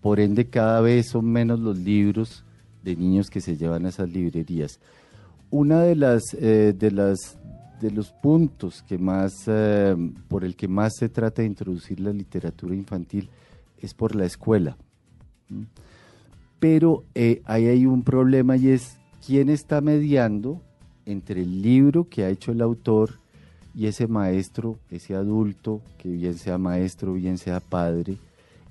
[0.00, 2.44] por ende cada vez son menos los libros
[2.84, 4.78] de niños que se llevan a esas librerías.
[5.50, 7.36] Una de las, eh, de las
[7.80, 9.94] de los puntos que más eh,
[10.28, 13.28] por el que más se trata de introducir la literatura infantil
[13.80, 14.76] es por la escuela.
[16.58, 20.60] Pero eh, ahí hay un problema y es quién está mediando
[21.08, 23.18] entre el libro que ha hecho el autor
[23.74, 28.18] y ese maestro, ese adulto, que bien sea maestro, bien sea padre,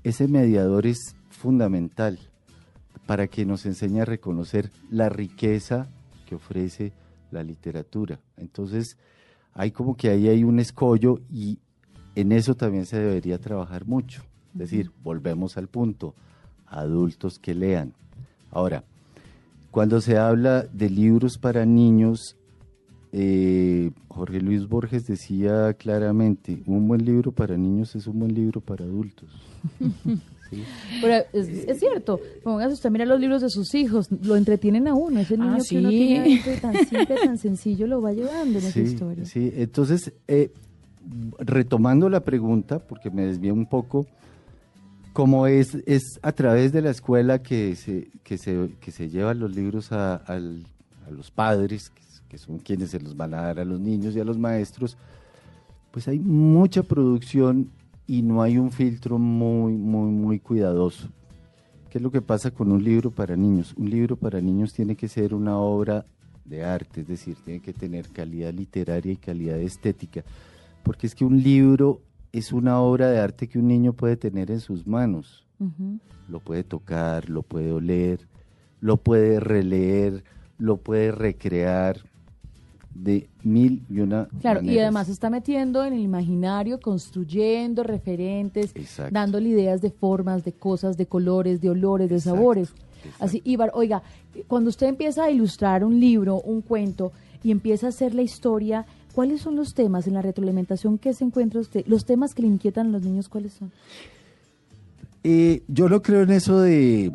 [0.03, 2.19] ese mediador es fundamental
[3.07, 5.87] para que nos enseñe a reconocer la riqueza
[6.27, 6.93] que ofrece
[7.31, 8.19] la literatura.
[8.37, 8.97] Entonces,
[9.53, 11.57] hay como que ahí hay un escollo y
[12.15, 14.21] en eso también se debería trabajar mucho.
[14.53, 16.13] Es decir, volvemos al punto,
[16.67, 17.93] adultos que lean.
[18.51, 18.83] Ahora,
[19.71, 22.37] cuando se habla de libros para niños,
[23.11, 28.61] eh, Jorge Luis Borges decía claramente, un buen libro para niños es un buen libro
[28.61, 29.29] para adultos.
[31.01, 35.19] Pero es, cierto, póngase usted mira los libros de sus hijos, lo entretienen a uno,
[35.19, 38.79] ese niño ah, que uno tiene tan simple, tan sencillo, lo va llevando en esa
[38.79, 39.25] historia.
[39.25, 40.51] Sí, entonces, eh,
[41.39, 44.07] retomando la pregunta, porque me desvié un poco,
[45.17, 49.39] como es, es a través de la escuela que se, que se, que se llevan
[49.39, 50.39] los libros a, a
[51.09, 51.91] los padres,
[52.29, 54.95] que son quienes se los van a dar a los niños y a los maestros,
[55.89, 57.71] pues hay mucha producción
[58.05, 61.07] y no hay un filtro muy, muy, muy cuidadoso.
[61.89, 63.73] ¿Qué es lo que pasa con un libro para niños?
[63.75, 66.05] Un libro para niños tiene que ser una obra
[66.45, 70.23] de arte, es decir, tiene que tener calidad literaria y calidad estética,
[70.83, 74.51] porque es que un libro es una obra de arte que un niño puede tener
[74.51, 75.45] en sus manos.
[76.27, 78.27] Lo puede tocar, lo puede oler,
[78.79, 80.23] lo puede releer,
[80.57, 82.01] lo puede recrear
[82.93, 88.73] de mil y una Claro, y además está metiendo en el imaginario, construyendo referentes,
[89.11, 92.73] dándole ideas de formas, de cosas, de colores, de olores, de sabores.
[93.19, 94.01] Así, Ibar, oiga,
[94.47, 97.11] cuando usted empieza a ilustrar un libro, un cuento,
[97.43, 98.85] y empieza a hacer la historia,
[99.17, 101.83] ¿cuáles son los temas en la retroalimentación que se encuentra usted?
[101.87, 103.71] ¿Los temas que le inquietan a los niños cuáles son?
[105.23, 107.11] Eh, yo no creo en eso de,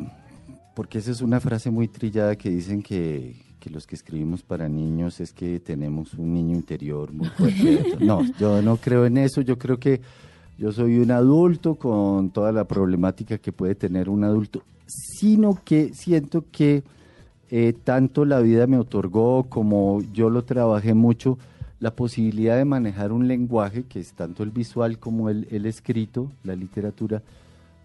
[0.75, 4.67] porque esa es una frase muy trillada que dicen que que los que escribimos para
[4.67, 7.95] niños es que tenemos un niño interior muy fuerte.
[8.01, 10.01] No, yo no creo en eso, yo creo que
[10.57, 15.93] yo soy un adulto con toda la problemática que puede tener un adulto, sino que
[15.93, 16.83] siento que
[17.49, 21.37] eh, tanto la vida me otorgó como yo lo trabajé mucho,
[21.83, 26.55] la posibilidad de manejar un lenguaje que es tanto el visual como el, escrito, la
[26.55, 27.21] literatura,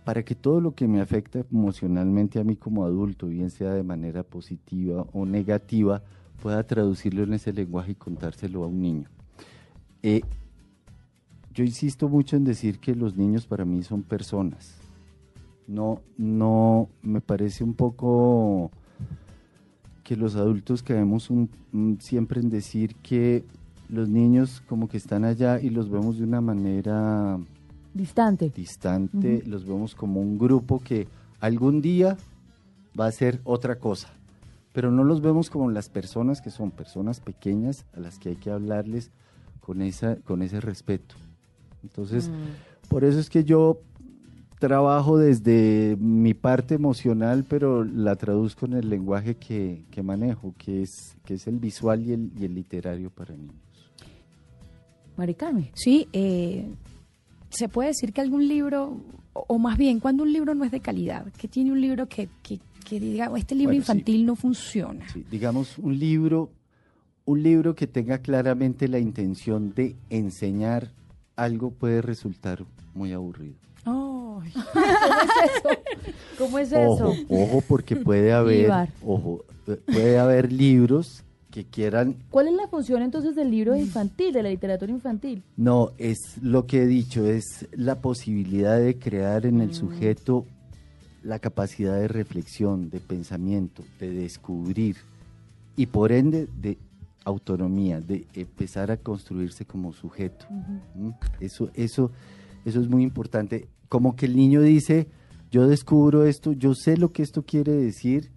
[0.04, 3.82] para que todo lo que me afecta emocionalmente a mí como adulto, bien sea de
[3.82, 6.00] manera positiva o negativa,
[6.40, 9.08] pueda traducirlo en ese lenguaje y contárselo a un niño.
[10.04, 10.20] Eh,
[11.52, 14.76] yo insisto mucho en decir que los niños para mí son personas.
[15.66, 18.70] No, no, me parece un poco
[20.04, 21.28] que los adultos caemos
[21.98, 23.44] siempre en decir que
[23.88, 27.38] los niños como que están allá y los vemos de una manera
[27.94, 28.52] Distante.
[28.54, 31.08] Distante, los vemos como un grupo que
[31.40, 32.16] algún día
[32.98, 34.08] va a ser otra cosa,
[34.72, 38.36] pero no los vemos como las personas que son personas pequeñas a las que hay
[38.36, 39.10] que hablarles
[39.60, 41.16] con, esa, con ese respeto.
[41.82, 42.88] Entonces, mm.
[42.88, 43.80] por eso es que yo
[44.60, 51.16] trabajo desde mi parte emocional, pero la traduzco en el lenguaje que, manejo, que es,
[51.24, 53.67] que es el visual y el, y el literario para niños.
[55.18, 55.72] Maricame.
[55.74, 56.66] Sí, eh,
[57.50, 58.96] se puede decir que algún libro,
[59.32, 62.28] o, más bien, cuando un libro no es de calidad, que tiene un libro que,
[62.42, 62.60] que,
[63.00, 65.04] diga, este libro infantil no funciona.
[65.30, 66.50] digamos, un libro,
[67.26, 70.90] un libro que tenga claramente la intención de enseñar
[71.36, 73.56] algo puede resultar muy aburrido.
[74.38, 75.68] ¿Cómo es eso?
[76.38, 77.14] ¿Cómo es eso?
[77.28, 78.70] Ojo, porque puede haber,
[79.04, 82.16] ojo, eh, puede haber libros que quieran...
[82.30, 85.42] ¿Cuál es la función entonces del libro infantil, de la literatura infantil?
[85.56, 89.74] No, es lo que he dicho, es la posibilidad de crear en el mm.
[89.74, 90.46] sujeto
[91.22, 94.96] la capacidad de reflexión, de pensamiento, de descubrir
[95.76, 96.78] y por ende de
[97.24, 100.46] autonomía, de empezar a construirse como sujeto.
[100.94, 101.10] ¿Mm?
[101.40, 102.10] Eso, eso,
[102.64, 103.68] eso es muy importante.
[103.88, 105.08] Como que el niño dice,
[105.50, 108.30] yo descubro esto, yo sé lo que esto quiere decir,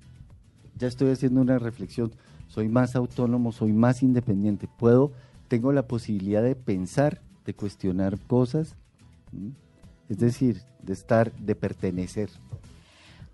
[0.78, 2.12] ya estoy haciendo una reflexión
[2.52, 5.14] soy más autónomo, soy más independiente, puedo,
[5.48, 8.76] tengo la posibilidad de pensar, de cuestionar cosas,
[10.10, 12.30] es decir, de estar, de pertenecer.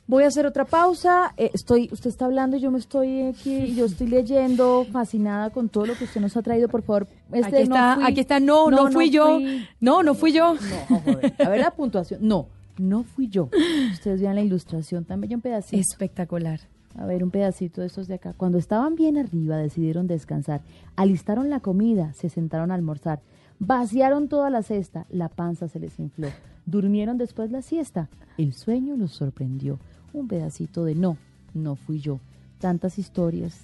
[0.05, 1.33] Voy a hacer otra pausa.
[1.35, 5.67] Eh, estoy, usted está hablando y yo me estoy aquí, yo estoy leyendo, fascinada con
[5.67, 6.69] todo lo que usted nos ha traído.
[6.69, 8.39] Por favor, este, aquí está, no aquí está.
[8.39, 9.39] No, no, fui yo.
[9.81, 10.53] No, no fui yo.
[10.89, 11.33] No, joder.
[11.39, 12.19] A ver la puntuación.
[12.21, 13.49] No, no fui yo.
[13.91, 15.81] Ustedes vean la ilustración, también un pedacito.
[15.81, 16.61] Espectacular.
[16.97, 18.33] A ver, un pedacito de estos de acá.
[18.35, 20.61] Cuando estaban bien arriba, decidieron descansar.
[20.95, 23.21] Alistaron la comida, se sentaron a almorzar.
[23.59, 26.27] Vaciaron toda la cesta, la panza se les infló.
[26.65, 28.09] Durmieron después la siesta.
[28.37, 29.79] El sueño los sorprendió.
[30.11, 31.17] Un pedacito de no,
[31.53, 32.19] no fui yo.
[32.59, 33.61] Tantas historias,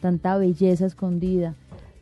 [0.00, 1.54] tanta belleza escondida,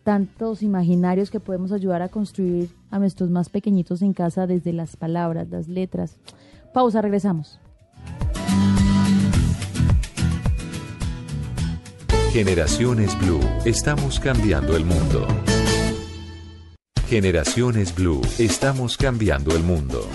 [0.02, 4.96] tantos imaginarios que podemos ayudar a construir a nuestros más pequeñitos en casa desde las
[4.96, 6.16] palabras, las letras.
[6.72, 7.60] Pausa, regresamos.
[12.32, 15.26] Generaciones Blue, estamos cambiando el mundo.
[17.08, 20.08] Generaciones Blue, estamos cambiando el mundo.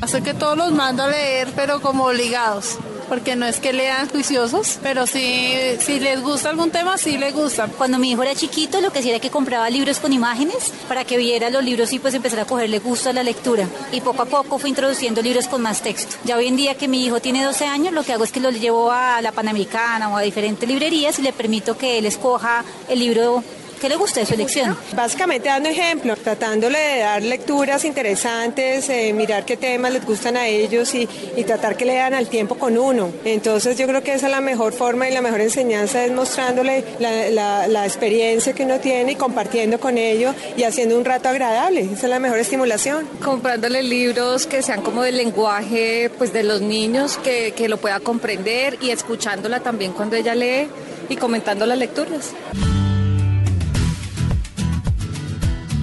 [0.00, 2.78] Hace que todos los mando a leer, pero como obligados.
[3.08, 7.34] Porque no es que lean juiciosos, pero sí, si les gusta algún tema, sí les
[7.34, 7.66] gusta.
[7.66, 11.04] Cuando mi hijo era chiquito, lo que hacía era que compraba libros con imágenes para
[11.04, 13.66] que viera los libros y pues empezara a cogerle gusto a la lectura.
[13.92, 16.16] Y poco a poco fue introduciendo libros con más texto.
[16.24, 18.40] Ya hoy en día que mi hijo tiene 12 años, lo que hago es que
[18.40, 22.64] lo llevo a la Panamericana o a diferentes librerías y le permito que él escoja
[22.88, 23.42] el libro
[23.80, 24.76] ¿Qué le gusta de su elección?
[24.96, 30.48] Básicamente dando ejemplo, tratándole de dar lecturas interesantes, eh, mirar qué temas les gustan a
[30.48, 31.08] ellos y,
[31.48, 33.10] tratar que lean al tiempo con uno.
[33.24, 36.84] Entonces yo creo que esa es la mejor forma y la mejor enseñanza es mostrándole
[36.98, 41.82] la, experiencia que uno tiene y compartiendo con ellos y haciendo un rato agradable.
[41.82, 43.08] Esa es la mejor estimulación.
[43.24, 48.00] Comprándole libros que sean como del lenguaje pues de los niños, que, que lo pueda
[48.00, 50.68] comprender y escuchándola también cuando ella lee
[51.08, 52.34] y comentando las lecturas.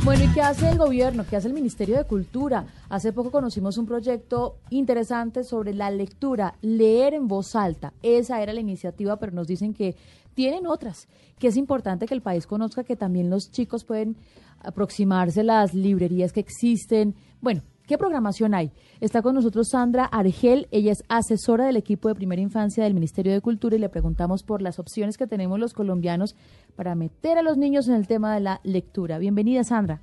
[0.05, 1.25] Bueno, ¿y qué hace el gobierno?
[1.27, 2.67] ¿Qué hace el Ministerio de Cultura?
[2.89, 7.91] Hace poco conocimos un proyecto interesante sobre la lectura, leer en voz alta.
[8.03, 9.95] Esa era la iniciativa, pero nos dicen que
[10.35, 11.07] tienen otras,
[11.39, 14.15] que es importante que el país conozca que también los chicos pueden
[14.59, 17.15] aproximarse a las librerías que existen.
[17.41, 18.71] Bueno, ¿Qué programación hay?
[18.99, 23.31] Está con nosotros Sandra Argel, ella es asesora del equipo de primera infancia del Ministerio
[23.31, 26.35] de Cultura y le preguntamos por las opciones que tenemos los colombianos
[26.75, 29.19] para meter a los niños en el tema de la lectura.
[29.19, 30.01] Bienvenida, Sandra.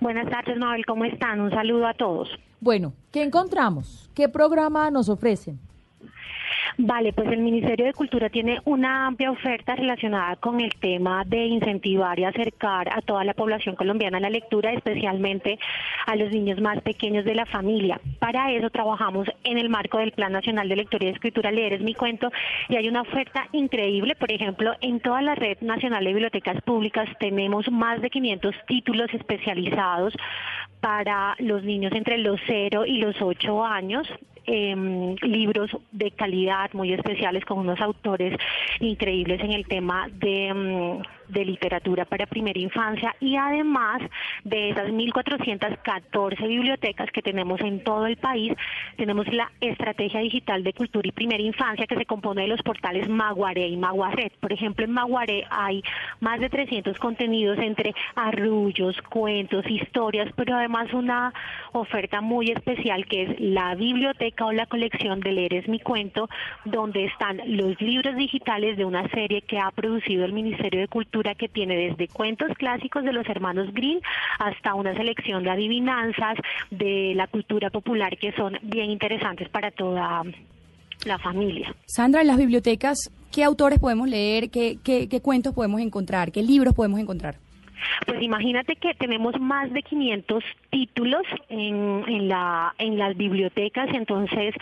[0.00, 1.40] Buenas tardes, Mabel, ¿cómo están?
[1.40, 2.28] Un saludo a todos.
[2.60, 4.08] Bueno, ¿qué encontramos?
[4.14, 5.58] ¿Qué programa nos ofrecen?
[6.78, 11.46] Vale, pues el Ministerio de Cultura tiene una amplia oferta relacionada con el tema de
[11.46, 15.58] incentivar y acercar a toda la población colombiana a la lectura, especialmente
[16.06, 18.00] a los niños más pequeños de la familia.
[18.18, 21.52] Para eso trabajamos en el marco del Plan Nacional de Lectura y Escritura.
[21.52, 22.30] Leer es mi cuento
[22.68, 27.08] y hay una oferta increíble, por ejemplo, en toda la red nacional de bibliotecas públicas
[27.20, 30.14] tenemos más de 500 títulos especializados
[30.80, 34.06] para los niños entre los 0 y los 8 años
[34.46, 38.36] eh, libros de calidad muy especiales con unos autores
[38.80, 44.02] increíbles en el tema de, em, de literatura para primera infancia y además
[44.44, 48.52] de esas 1.414 bibliotecas que tenemos en todo el país,
[48.96, 53.08] tenemos la estrategia digital de cultura y primera infancia que se compone de los portales
[53.08, 54.32] Maguaré y Maguaret.
[54.40, 55.82] Por ejemplo, en Maguaré hay
[56.20, 61.32] más de 300 contenidos entre arrullos, cuentos, historias, pero además una
[61.72, 66.28] oferta muy especial que es la biblioteca o la colección de Leer es mi cuento,
[66.64, 71.13] donde están los libros digitales de una serie que ha producido el Ministerio de Cultura
[71.36, 74.00] que tiene desde cuentos clásicos de los hermanos Green
[74.38, 76.36] hasta una selección de adivinanzas
[76.70, 80.22] de la cultura popular que son bien interesantes para toda
[81.04, 81.74] la familia.
[81.86, 84.50] Sandra, en las bibliotecas, ¿qué autores podemos leer?
[84.50, 86.32] ¿Qué, qué, qué cuentos podemos encontrar?
[86.32, 87.36] ¿Qué libros podemos encontrar?
[88.06, 94.54] Pues imagínate que tenemos más de 500 títulos en, en, la, en las bibliotecas, entonces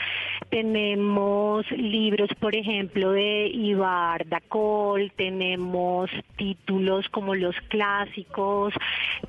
[0.51, 8.75] tenemos libros, por ejemplo, de Ibar Dacol, tenemos títulos como los clásicos,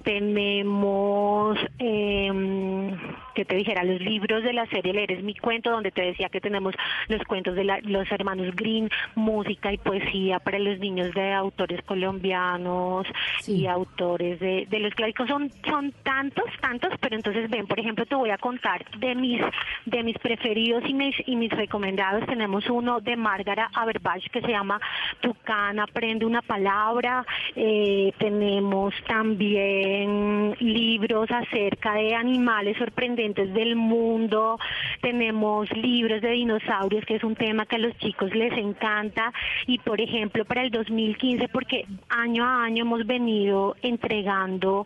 [0.04, 2.94] tenemos, eh,
[3.34, 6.30] que te dijera, los libros de la serie Leer es mi cuento, donde te decía
[6.30, 6.76] que tenemos
[7.08, 13.08] los cuentos de los hermanos Green, música y poesía para los niños de autores colombianos
[13.48, 15.28] y autores de, de los clásicos.
[15.28, 19.42] Son son tantos tantos pero entonces ven por ejemplo te voy a contar de mis
[19.86, 22.26] de mis preferidos y mis y mis recomendados.
[22.26, 24.80] Tenemos uno de Margara Aberbach que se llama
[25.22, 27.26] Tucán aprende una palabra.
[27.56, 34.60] Eh, tenemos también libros acerca de animales sorprendentes del mundo
[35.02, 39.32] tenemos libros de dinosaurios que es un tema que a los chicos les encanta
[39.66, 44.86] y por ejemplo para el 2015 porque año a año hemos venido entregando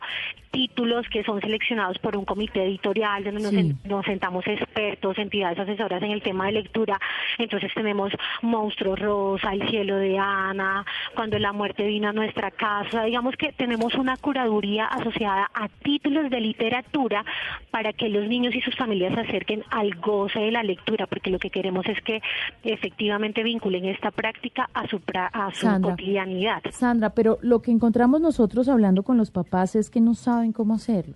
[0.58, 6.10] títulos que son seleccionados por un comité editorial donde nos, sentamos expertos, entidades asesoras en
[6.10, 7.00] el tema de lectura.
[7.38, 10.84] Entonces tenemos Monstruo Rosa, El cielo de Ana,
[11.14, 13.04] Cuando la muerte vino a nuestra casa.
[13.04, 17.24] Digamos que tenemos una curaduría asociada a títulos de literatura
[17.70, 21.30] para que los niños y sus familias se acerquen al goce de la lectura, porque
[21.30, 22.20] lo que queremos es que
[22.64, 26.64] efectivamente vinculen esta práctica a su, a su cotidianidad.
[26.72, 30.74] Sandra, pero lo que encontramos nosotros hablando con los papás es que no saben cómo
[30.76, 31.16] hacerlo.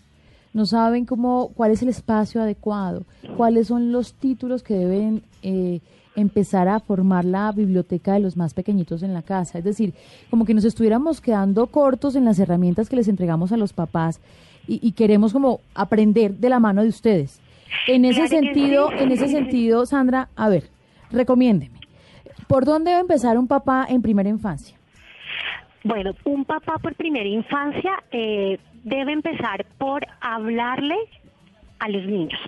[0.53, 3.03] No saben cómo, cuál es el espacio adecuado,
[3.37, 5.79] cuáles son los títulos que deben eh,
[6.15, 9.59] empezar a formar la biblioteca de los más pequeñitos en la casa.
[9.59, 9.93] Es decir,
[10.29, 14.19] como que nos estuviéramos quedando cortos en las herramientas que les entregamos a los papás
[14.67, 17.39] y, queremos como aprender de la mano de ustedes.
[17.87, 20.69] En ese sentido, en ese sentido, Sandra, a ver,
[21.11, 21.79] recomiéndeme.
[22.47, 24.77] ¿Por dónde debe empezar un papá en primera infancia?
[25.83, 30.97] Bueno, un papá por primera infancia eh, debe empezar por hablarle
[31.79, 32.39] a los niños.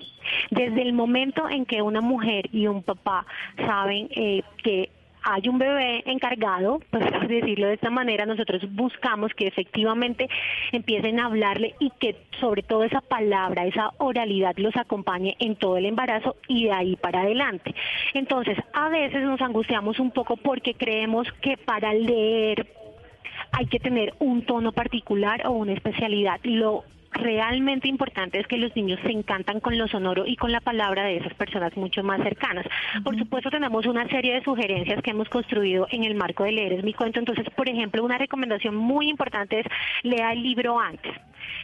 [0.51, 3.25] Desde el momento en que una mujer y un papá
[3.57, 4.89] saben eh, que
[5.23, 10.29] hay un bebé encargado, pues decirlo de esta manera, nosotros buscamos que efectivamente
[10.71, 15.77] empiecen a hablarle y que sobre todo esa palabra, esa oralidad los acompañe en todo
[15.77, 17.73] el embarazo y de ahí para adelante.
[18.13, 22.67] Entonces, a veces nos angustiamos un poco porque creemos que para leer
[23.53, 26.39] hay que tener un tono particular o una especialidad.
[26.43, 30.59] Lo realmente importante es que los niños se encantan con lo sonoro y con la
[30.59, 32.65] palabra de esas personas mucho más cercanas.
[33.03, 36.73] Por supuesto, tenemos una serie de sugerencias que hemos construido en el marco de leer
[36.73, 37.19] es mi cuento.
[37.19, 39.67] Entonces, por ejemplo, una recomendación muy importante es
[40.01, 41.13] lea el libro antes.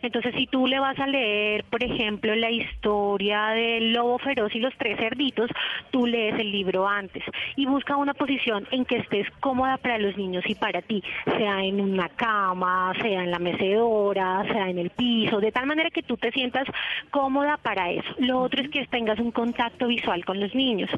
[0.01, 4.59] Entonces, si tú le vas a leer, por ejemplo, la historia del lobo feroz y
[4.59, 5.49] los tres cerditos,
[5.91, 7.23] tú lees el libro antes
[7.55, 11.03] y busca una posición en que estés cómoda para los niños y para ti,
[11.37, 15.89] sea en una cama, sea en la mecedora, sea en el piso, de tal manera
[15.89, 16.67] que tú te sientas
[17.11, 18.09] cómoda para eso.
[18.19, 20.89] Lo otro es que tengas un contacto visual con los niños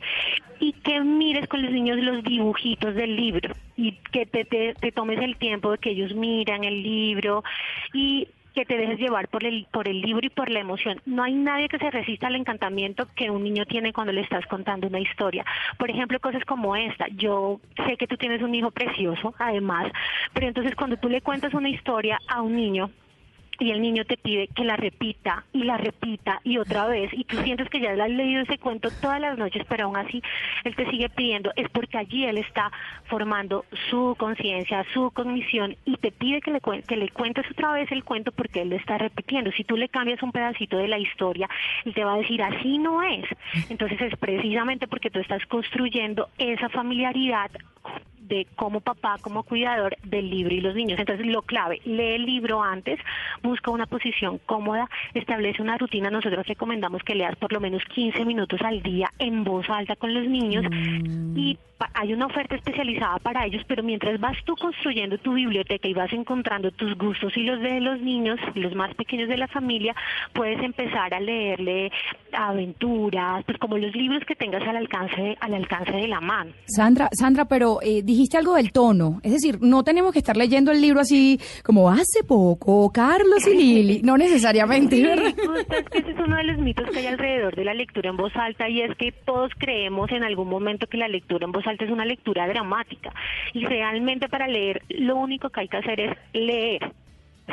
[0.60, 5.20] y que mires con los niños los dibujitos del libro y que te, te tomes
[5.20, 7.44] el tiempo de que ellos miran el libro
[7.94, 11.02] y que te dejes llevar por el, por el libro y por la emoción.
[11.06, 14.46] No hay nadie que se resista al encantamiento que un niño tiene cuando le estás
[14.48, 15.46] contando una historia.
[15.78, 17.08] Por ejemplo, cosas como esta.
[17.10, 19.92] Yo sé que tú tienes un hijo precioso, además,
[20.34, 22.90] pero entonces cuando tú le cuentas una historia a un niño,
[23.62, 27.24] y el niño te pide que la repita y la repita y otra vez y
[27.26, 30.24] tú sientes que ya le has leído ese cuento todas las noches, pero aún así
[30.64, 32.72] él te sigue pidiendo, es porque allí él está
[33.06, 37.92] formando su conciencia, su cognición y te pide que le, que le cuentes otra vez
[37.92, 39.52] el cuento porque él le está repitiendo.
[39.52, 41.48] Si tú le cambias un pedacito de la historia,
[41.86, 43.26] él te va a decir, así no es.
[43.70, 47.52] Entonces es precisamente porque tú estás construyendo esa familiaridad
[48.22, 51.00] de como papá, como cuidador del libro y los niños.
[51.00, 53.00] Entonces, lo clave, lee el libro antes,
[53.42, 56.10] busca una posición cómoda, establece una rutina.
[56.10, 60.14] Nosotros recomendamos que leas por lo menos 15 minutos al día en voz alta con
[60.14, 61.38] los niños mm.
[61.38, 61.58] y
[61.94, 66.12] hay una oferta especializada para ellos, pero mientras vas tú construyendo tu biblioteca y vas
[66.14, 69.96] encontrando tus gustos y los de los niños, los más pequeños de la familia,
[70.34, 71.92] puedes empezar a leerle
[72.34, 76.52] aventuras, pues como los libros que tengas al alcance al alcance de la mano.
[76.66, 80.72] Sandra, Sandra, pero eh, dijiste algo del tono, es decir, no tenemos que estar leyendo
[80.72, 85.04] el libro así como hace poco Carlos y Lili, no necesariamente, sí,
[85.92, 88.70] ese es uno de los mitos que hay alrededor de la lectura en voz alta
[88.70, 91.92] y es que todos creemos en algún momento que la lectura en voz alta es
[91.92, 93.12] una lectura dramática.
[93.54, 96.92] Y realmente para leer lo único que hay que hacer es leer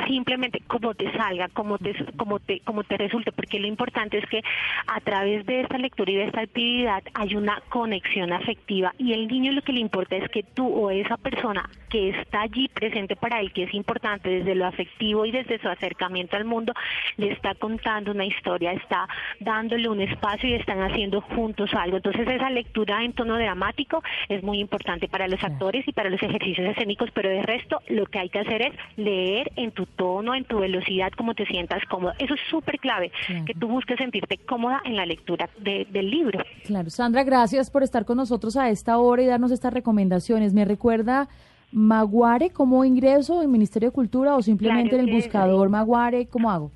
[0.06, 4.26] simplemente como te salga, como te, como te, como te resulte, porque lo importante es
[4.26, 4.42] que
[4.86, 9.28] a través de esta lectura y de esta actividad hay una conexión afectiva y el
[9.28, 13.16] niño lo que le importa es que tú o esa persona que está allí presente
[13.16, 16.72] para él, que es importante desde lo afectivo y desde su acercamiento al mundo,
[17.16, 19.08] le está contando una historia, está
[19.40, 21.96] dándole un espacio y están haciendo juntos algo.
[21.96, 26.22] Entonces esa lectura en tono dramático es muy importante para los actores y para los
[26.22, 30.34] ejercicios escénicos, pero de resto lo que hay que hacer es leer en tu tono,
[30.34, 32.12] en tu velocidad, como te sientas cómodo.
[32.18, 33.10] Eso es súper clave,
[33.46, 36.40] que tú busques sentirte cómoda en la lectura del libro.
[36.64, 40.54] Claro, Sandra, gracias por estar con nosotros a esta hora y darnos estas recomendaciones.
[40.54, 41.28] Me recuerda
[41.72, 46.70] Maguare como ingreso en Ministerio de Cultura o simplemente en el buscador Maguare, ¿cómo hago?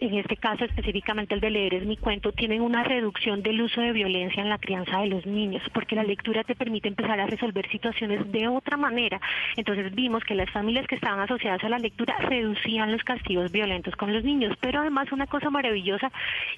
[0.00, 3.80] en este caso específicamente el de leer es mi cuento, tienen una reducción del uso
[3.80, 7.26] de violencia en la crianza de los niños, porque la lectura te permite empezar a
[7.26, 9.20] resolver situaciones de otra manera.
[9.56, 13.94] Entonces vimos que las familias que estaban asociadas a la lectura reducían los castigos violentos
[13.96, 16.10] con los niños, pero además una cosa maravillosa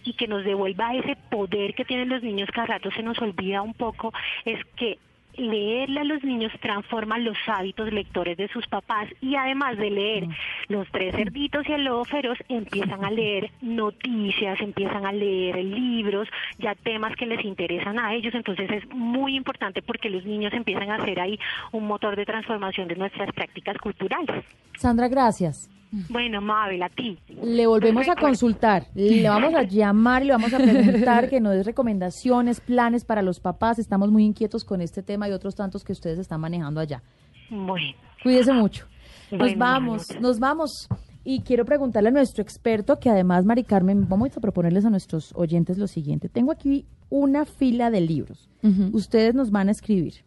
[0.04, 3.62] y que nos devuelva ese poder que tienen los niños cada rato se nos olvida
[3.62, 4.12] un poco
[4.44, 4.98] es que
[5.36, 10.26] leerle a los niños transforma los hábitos lectores de sus papás y además de leer
[10.28, 10.32] mm.
[10.68, 16.28] los tres cerditos y el lobo feroz empiezan a leer noticias, empiezan a leer libros,
[16.58, 20.90] ya temas que les interesan a ellos, entonces es muy importante porque los niños empiezan
[20.90, 21.38] a ser ahí
[21.72, 24.44] un motor de transformación de nuestras prácticas culturales.
[24.76, 25.70] Sandra, gracias.
[26.08, 27.18] Bueno, Mabel, a ti.
[27.42, 31.52] Le volvemos a consultar, le vamos a llamar y le vamos a preguntar que nos
[31.52, 33.78] dé recomendaciones, planes para los papás.
[33.78, 37.02] Estamos muy inquietos con este tema y otros tantos que ustedes están manejando allá.
[37.50, 37.94] Bueno.
[38.22, 38.86] Cuídese mucho.
[39.30, 40.88] Nos vamos, nos vamos.
[41.24, 45.32] Y quiero preguntarle a nuestro experto, que además, Mari Carmen, vamos a proponerles a nuestros
[45.36, 46.28] oyentes lo siguiente.
[46.28, 48.48] Tengo aquí una fila de libros.
[48.92, 50.24] Ustedes nos van a escribir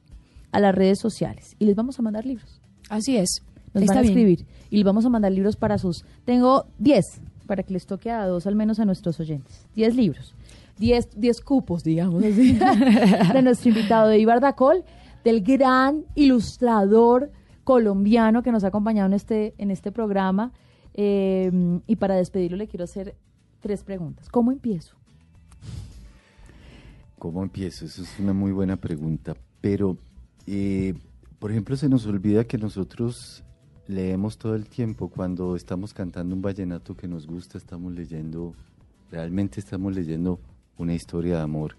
[0.51, 2.61] a las redes sociales y les vamos a mandar libros.
[2.89, 3.41] Así es.
[3.75, 6.05] Nos van a escribir y vamos a mandar libros para sus...
[6.25, 9.67] Tengo 10 para que les toque a dos al menos a nuestros oyentes.
[9.75, 10.33] 10 libros.
[10.79, 12.57] 10, 10 cupos, digamos así,
[13.33, 14.83] de nuestro invitado de Ibar Dacol,
[15.23, 17.31] del gran ilustrador
[17.63, 20.51] colombiano que nos ha acompañado en este, en este programa.
[20.93, 21.51] Eh,
[21.87, 23.15] y para despedirlo le quiero hacer
[23.61, 24.29] tres preguntas.
[24.29, 24.95] ¿Cómo empiezo?
[27.17, 27.85] ¿Cómo empiezo?
[27.85, 29.35] Eso es una muy buena pregunta.
[29.61, 29.97] Pero,
[30.45, 30.93] eh,
[31.39, 33.44] por ejemplo, se nos olvida que nosotros
[33.87, 35.09] leemos todo el tiempo.
[35.09, 38.53] Cuando estamos cantando un vallenato que nos gusta, estamos leyendo,
[39.11, 40.39] realmente estamos leyendo
[40.77, 41.75] una historia de amor.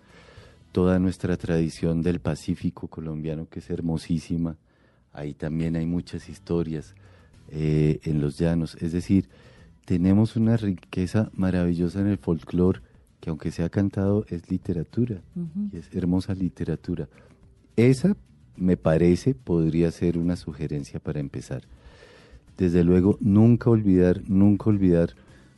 [0.73, 4.57] Toda nuestra tradición del Pacífico colombiano, que es hermosísima.
[5.13, 6.95] Ahí también hay muchas historias
[7.49, 8.77] eh, en los llanos.
[8.81, 9.29] Es decir,
[9.85, 12.81] tenemos una riqueza maravillosa en el folclore
[13.21, 15.23] que aunque sea cantado es literatura
[15.73, 17.09] y es hermosa literatura.
[17.75, 18.17] Esa
[18.57, 21.63] me parece podría ser una sugerencia para empezar
[22.57, 25.11] desde luego, nunca olvidar, nunca olvidar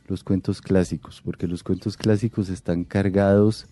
[0.07, 3.67] los cuentos clásicos, porque los cuentos clásicos están cargados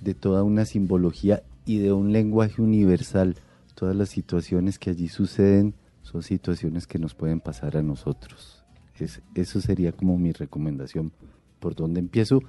[0.00, 3.36] de toda una simbología y de un lenguaje universal.
[3.74, 8.64] Todas las situaciones que allí suceden son situaciones que nos pueden pasar a nosotros.
[8.98, 11.12] Es, eso sería como mi recomendación.
[11.58, 12.42] ¿Por dónde empiezo?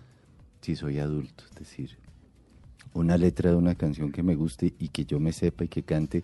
[0.62, 1.98] Si soy adulto, es decir,
[2.94, 5.84] una letra de una canción que me guste y que yo me sepa y que
[5.84, 6.24] cante,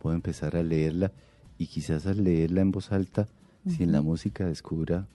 [0.00, 1.12] puedo empezar a leerla
[1.58, 3.26] y quizás al leerla en voz alta
[3.66, 5.06] si en la música descubra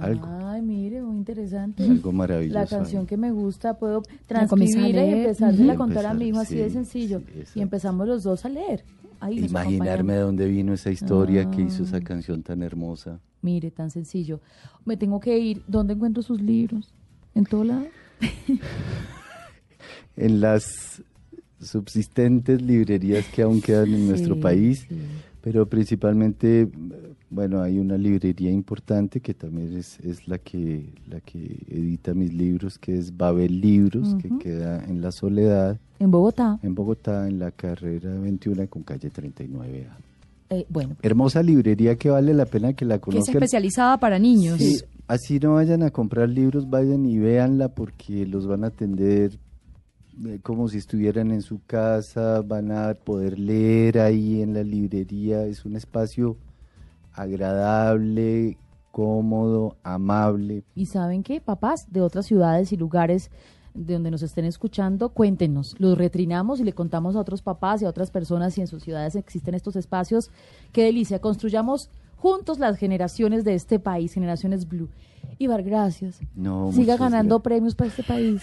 [0.00, 0.26] algo.
[0.26, 1.84] Ay, mire, muy interesante.
[1.84, 2.58] Algo maravilloso.
[2.58, 6.56] La canción que me gusta, puedo transcribirla y empezar a contar a mi hijo así
[6.56, 7.22] de sencillo.
[7.54, 8.84] y empezamos los dos a leer.
[9.30, 12.00] Imaginarme de dónde vino esa historia que hizo esa ah.
[12.00, 13.20] canción tan hermosa.
[13.42, 14.40] Mire, tan sencillo.
[14.84, 15.62] Me tengo que ir.
[15.66, 16.92] ¿Dónde encuentro sus libros?
[17.34, 17.84] ¿En todo lado?
[20.16, 21.02] en las
[21.60, 24.86] subsistentes librerías que aún quedan en nuestro país,
[25.40, 26.68] pero principalmente
[27.34, 32.32] bueno, hay una librería importante que también es, es la, que, la que edita mis
[32.32, 35.78] libros, que es Babel Libros, que queda en La Soledad.
[35.98, 36.60] En Bogotá.
[36.62, 39.86] En Bogotá, en la carrera 21 con calle 39A.
[40.50, 40.96] Eh, bueno.
[41.02, 43.24] Hermosa librería que vale la pena que la conozcan.
[43.24, 44.58] Que es especializada para niños.
[44.58, 49.38] Sí, así no vayan a comprar libros, vayan y véanla porque los van a atender
[50.24, 55.44] eh, como si estuvieran en su casa, van a poder leer ahí en la librería.
[55.46, 56.36] Es un espacio
[57.14, 58.58] agradable,
[58.90, 60.64] cómodo, amable.
[60.74, 63.30] Y saben qué, papás de otras ciudades y lugares
[63.74, 67.86] de donde nos estén escuchando, cuéntenos, los retrinamos y le contamos a otros papás y
[67.86, 70.30] a otras personas si en sus ciudades existen estos espacios.
[70.72, 71.90] Qué delicia, construyamos
[72.24, 74.88] juntos las generaciones de este país, generaciones blue.
[75.38, 76.20] Ibar, gracias.
[76.34, 78.40] No, Siga ganando premios para este país.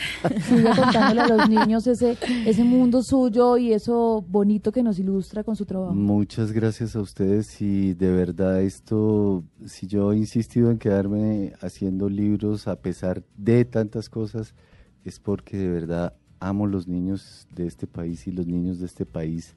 [0.48, 2.16] Siga contándole a los niños ese,
[2.46, 5.96] ese mundo suyo y eso bonito que nos ilustra con su trabajo.
[5.96, 12.08] Muchas gracias a ustedes y de verdad esto, si yo he insistido en quedarme haciendo
[12.08, 14.54] libros a pesar de tantas cosas,
[15.06, 19.08] es porque de verdad amo los niños de este país y los niños de este
[19.08, 19.56] país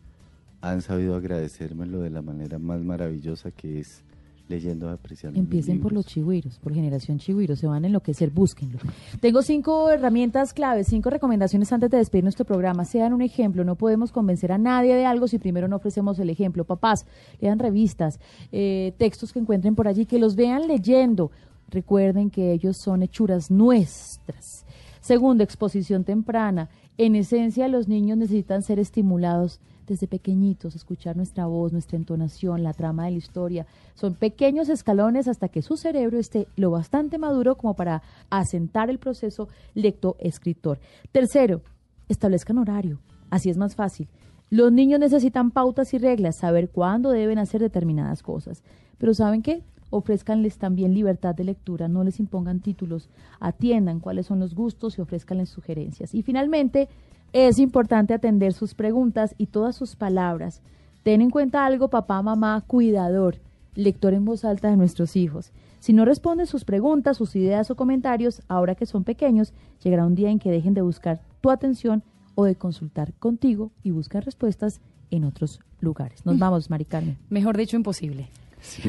[0.62, 4.02] han sabido agradecérmelo de la manera más maravillosa que es
[4.48, 5.38] leyendo, apreciando.
[5.38, 8.78] Empiecen por los chigüiros, por generación chigüiro, se van a enloquecer, búsquenlo.
[9.20, 12.84] Tengo cinco herramientas claves, cinco recomendaciones antes de despedir nuestro programa.
[12.84, 16.30] Sean un ejemplo, no podemos convencer a nadie de algo si primero no ofrecemos el
[16.30, 16.64] ejemplo.
[16.64, 17.06] Papás,
[17.40, 18.20] lean revistas,
[18.52, 21.30] eh, textos que encuentren por allí, que los vean leyendo.
[21.70, 24.64] Recuerden que ellos son hechuras nuestras.
[25.00, 26.68] Segundo, exposición temprana.
[26.96, 32.72] En esencia, los niños necesitan ser estimulados desde pequeñitos, escuchar nuestra voz, nuestra entonación, la
[32.72, 33.66] trama de la historia.
[33.94, 38.98] Son pequeños escalones hasta que su cerebro esté lo bastante maduro como para asentar el
[38.98, 40.80] proceso lecto-escritor.
[41.12, 41.62] Tercero,
[42.08, 43.00] establezcan horario.
[43.30, 44.08] Así es más fácil.
[44.50, 48.62] Los niños necesitan pautas y reglas, saber cuándo deben hacer determinadas cosas.
[48.98, 49.62] Pero ¿saben qué?
[49.90, 53.08] ofrézcanles también libertad de lectura, no les impongan títulos,
[53.38, 56.14] atiendan cuáles son los gustos y ofrézcanles sugerencias.
[56.14, 56.88] Y finalmente,
[57.34, 60.62] es importante atender sus preguntas y todas sus palabras.
[61.02, 63.40] Ten en cuenta algo, papá, mamá, cuidador,
[63.74, 65.50] lector en voz alta de nuestros hijos.
[65.80, 70.14] Si no responden sus preguntas, sus ideas o comentarios, ahora que son pequeños, llegará un
[70.14, 72.04] día en que dejen de buscar tu atención
[72.36, 74.80] o de consultar contigo y buscan respuestas
[75.10, 76.24] en otros lugares.
[76.24, 76.38] Nos mm.
[76.38, 77.18] vamos, Mari Carmen.
[77.30, 78.28] Mejor dicho, imposible.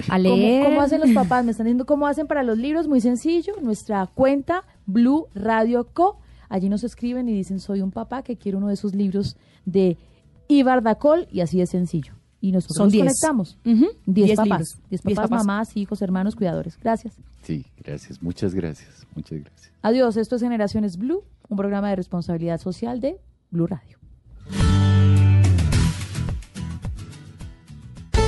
[0.07, 0.63] A leer.
[0.63, 1.43] ¿Cómo, hacen los papás?
[1.43, 2.87] Me están diciendo cómo hacen para los libros.
[2.87, 3.55] Muy sencillo.
[3.61, 6.19] Nuestra cuenta Blue Radio Co.
[6.49, 9.97] Allí nos escriben y dicen, soy un papá que quiere uno de esos libros de
[10.47, 12.13] Ibar Dacol y así es sencillo.
[12.41, 13.57] Y nosotros nos conectamos.
[14.05, 14.79] diez, papás.
[14.89, 16.77] Diez papás, mamás, hijos, hermanos, cuidadores.
[16.77, 17.15] Gracias.
[17.41, 18.21] Sí, gracias.
[18.21, 19.07] Muchas gracias.
[19.15, 19.71] Muchas gracias.
[19.81, 20.17] Adiós.
[20.17, 23.19] Esto es Generaciones Blue, un programa de responsabilidad social de
[23.49, 23.97] Blue Radio.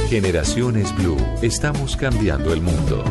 [0.09, 3.03] Generaciones Blue, estamos cambiando el mundo.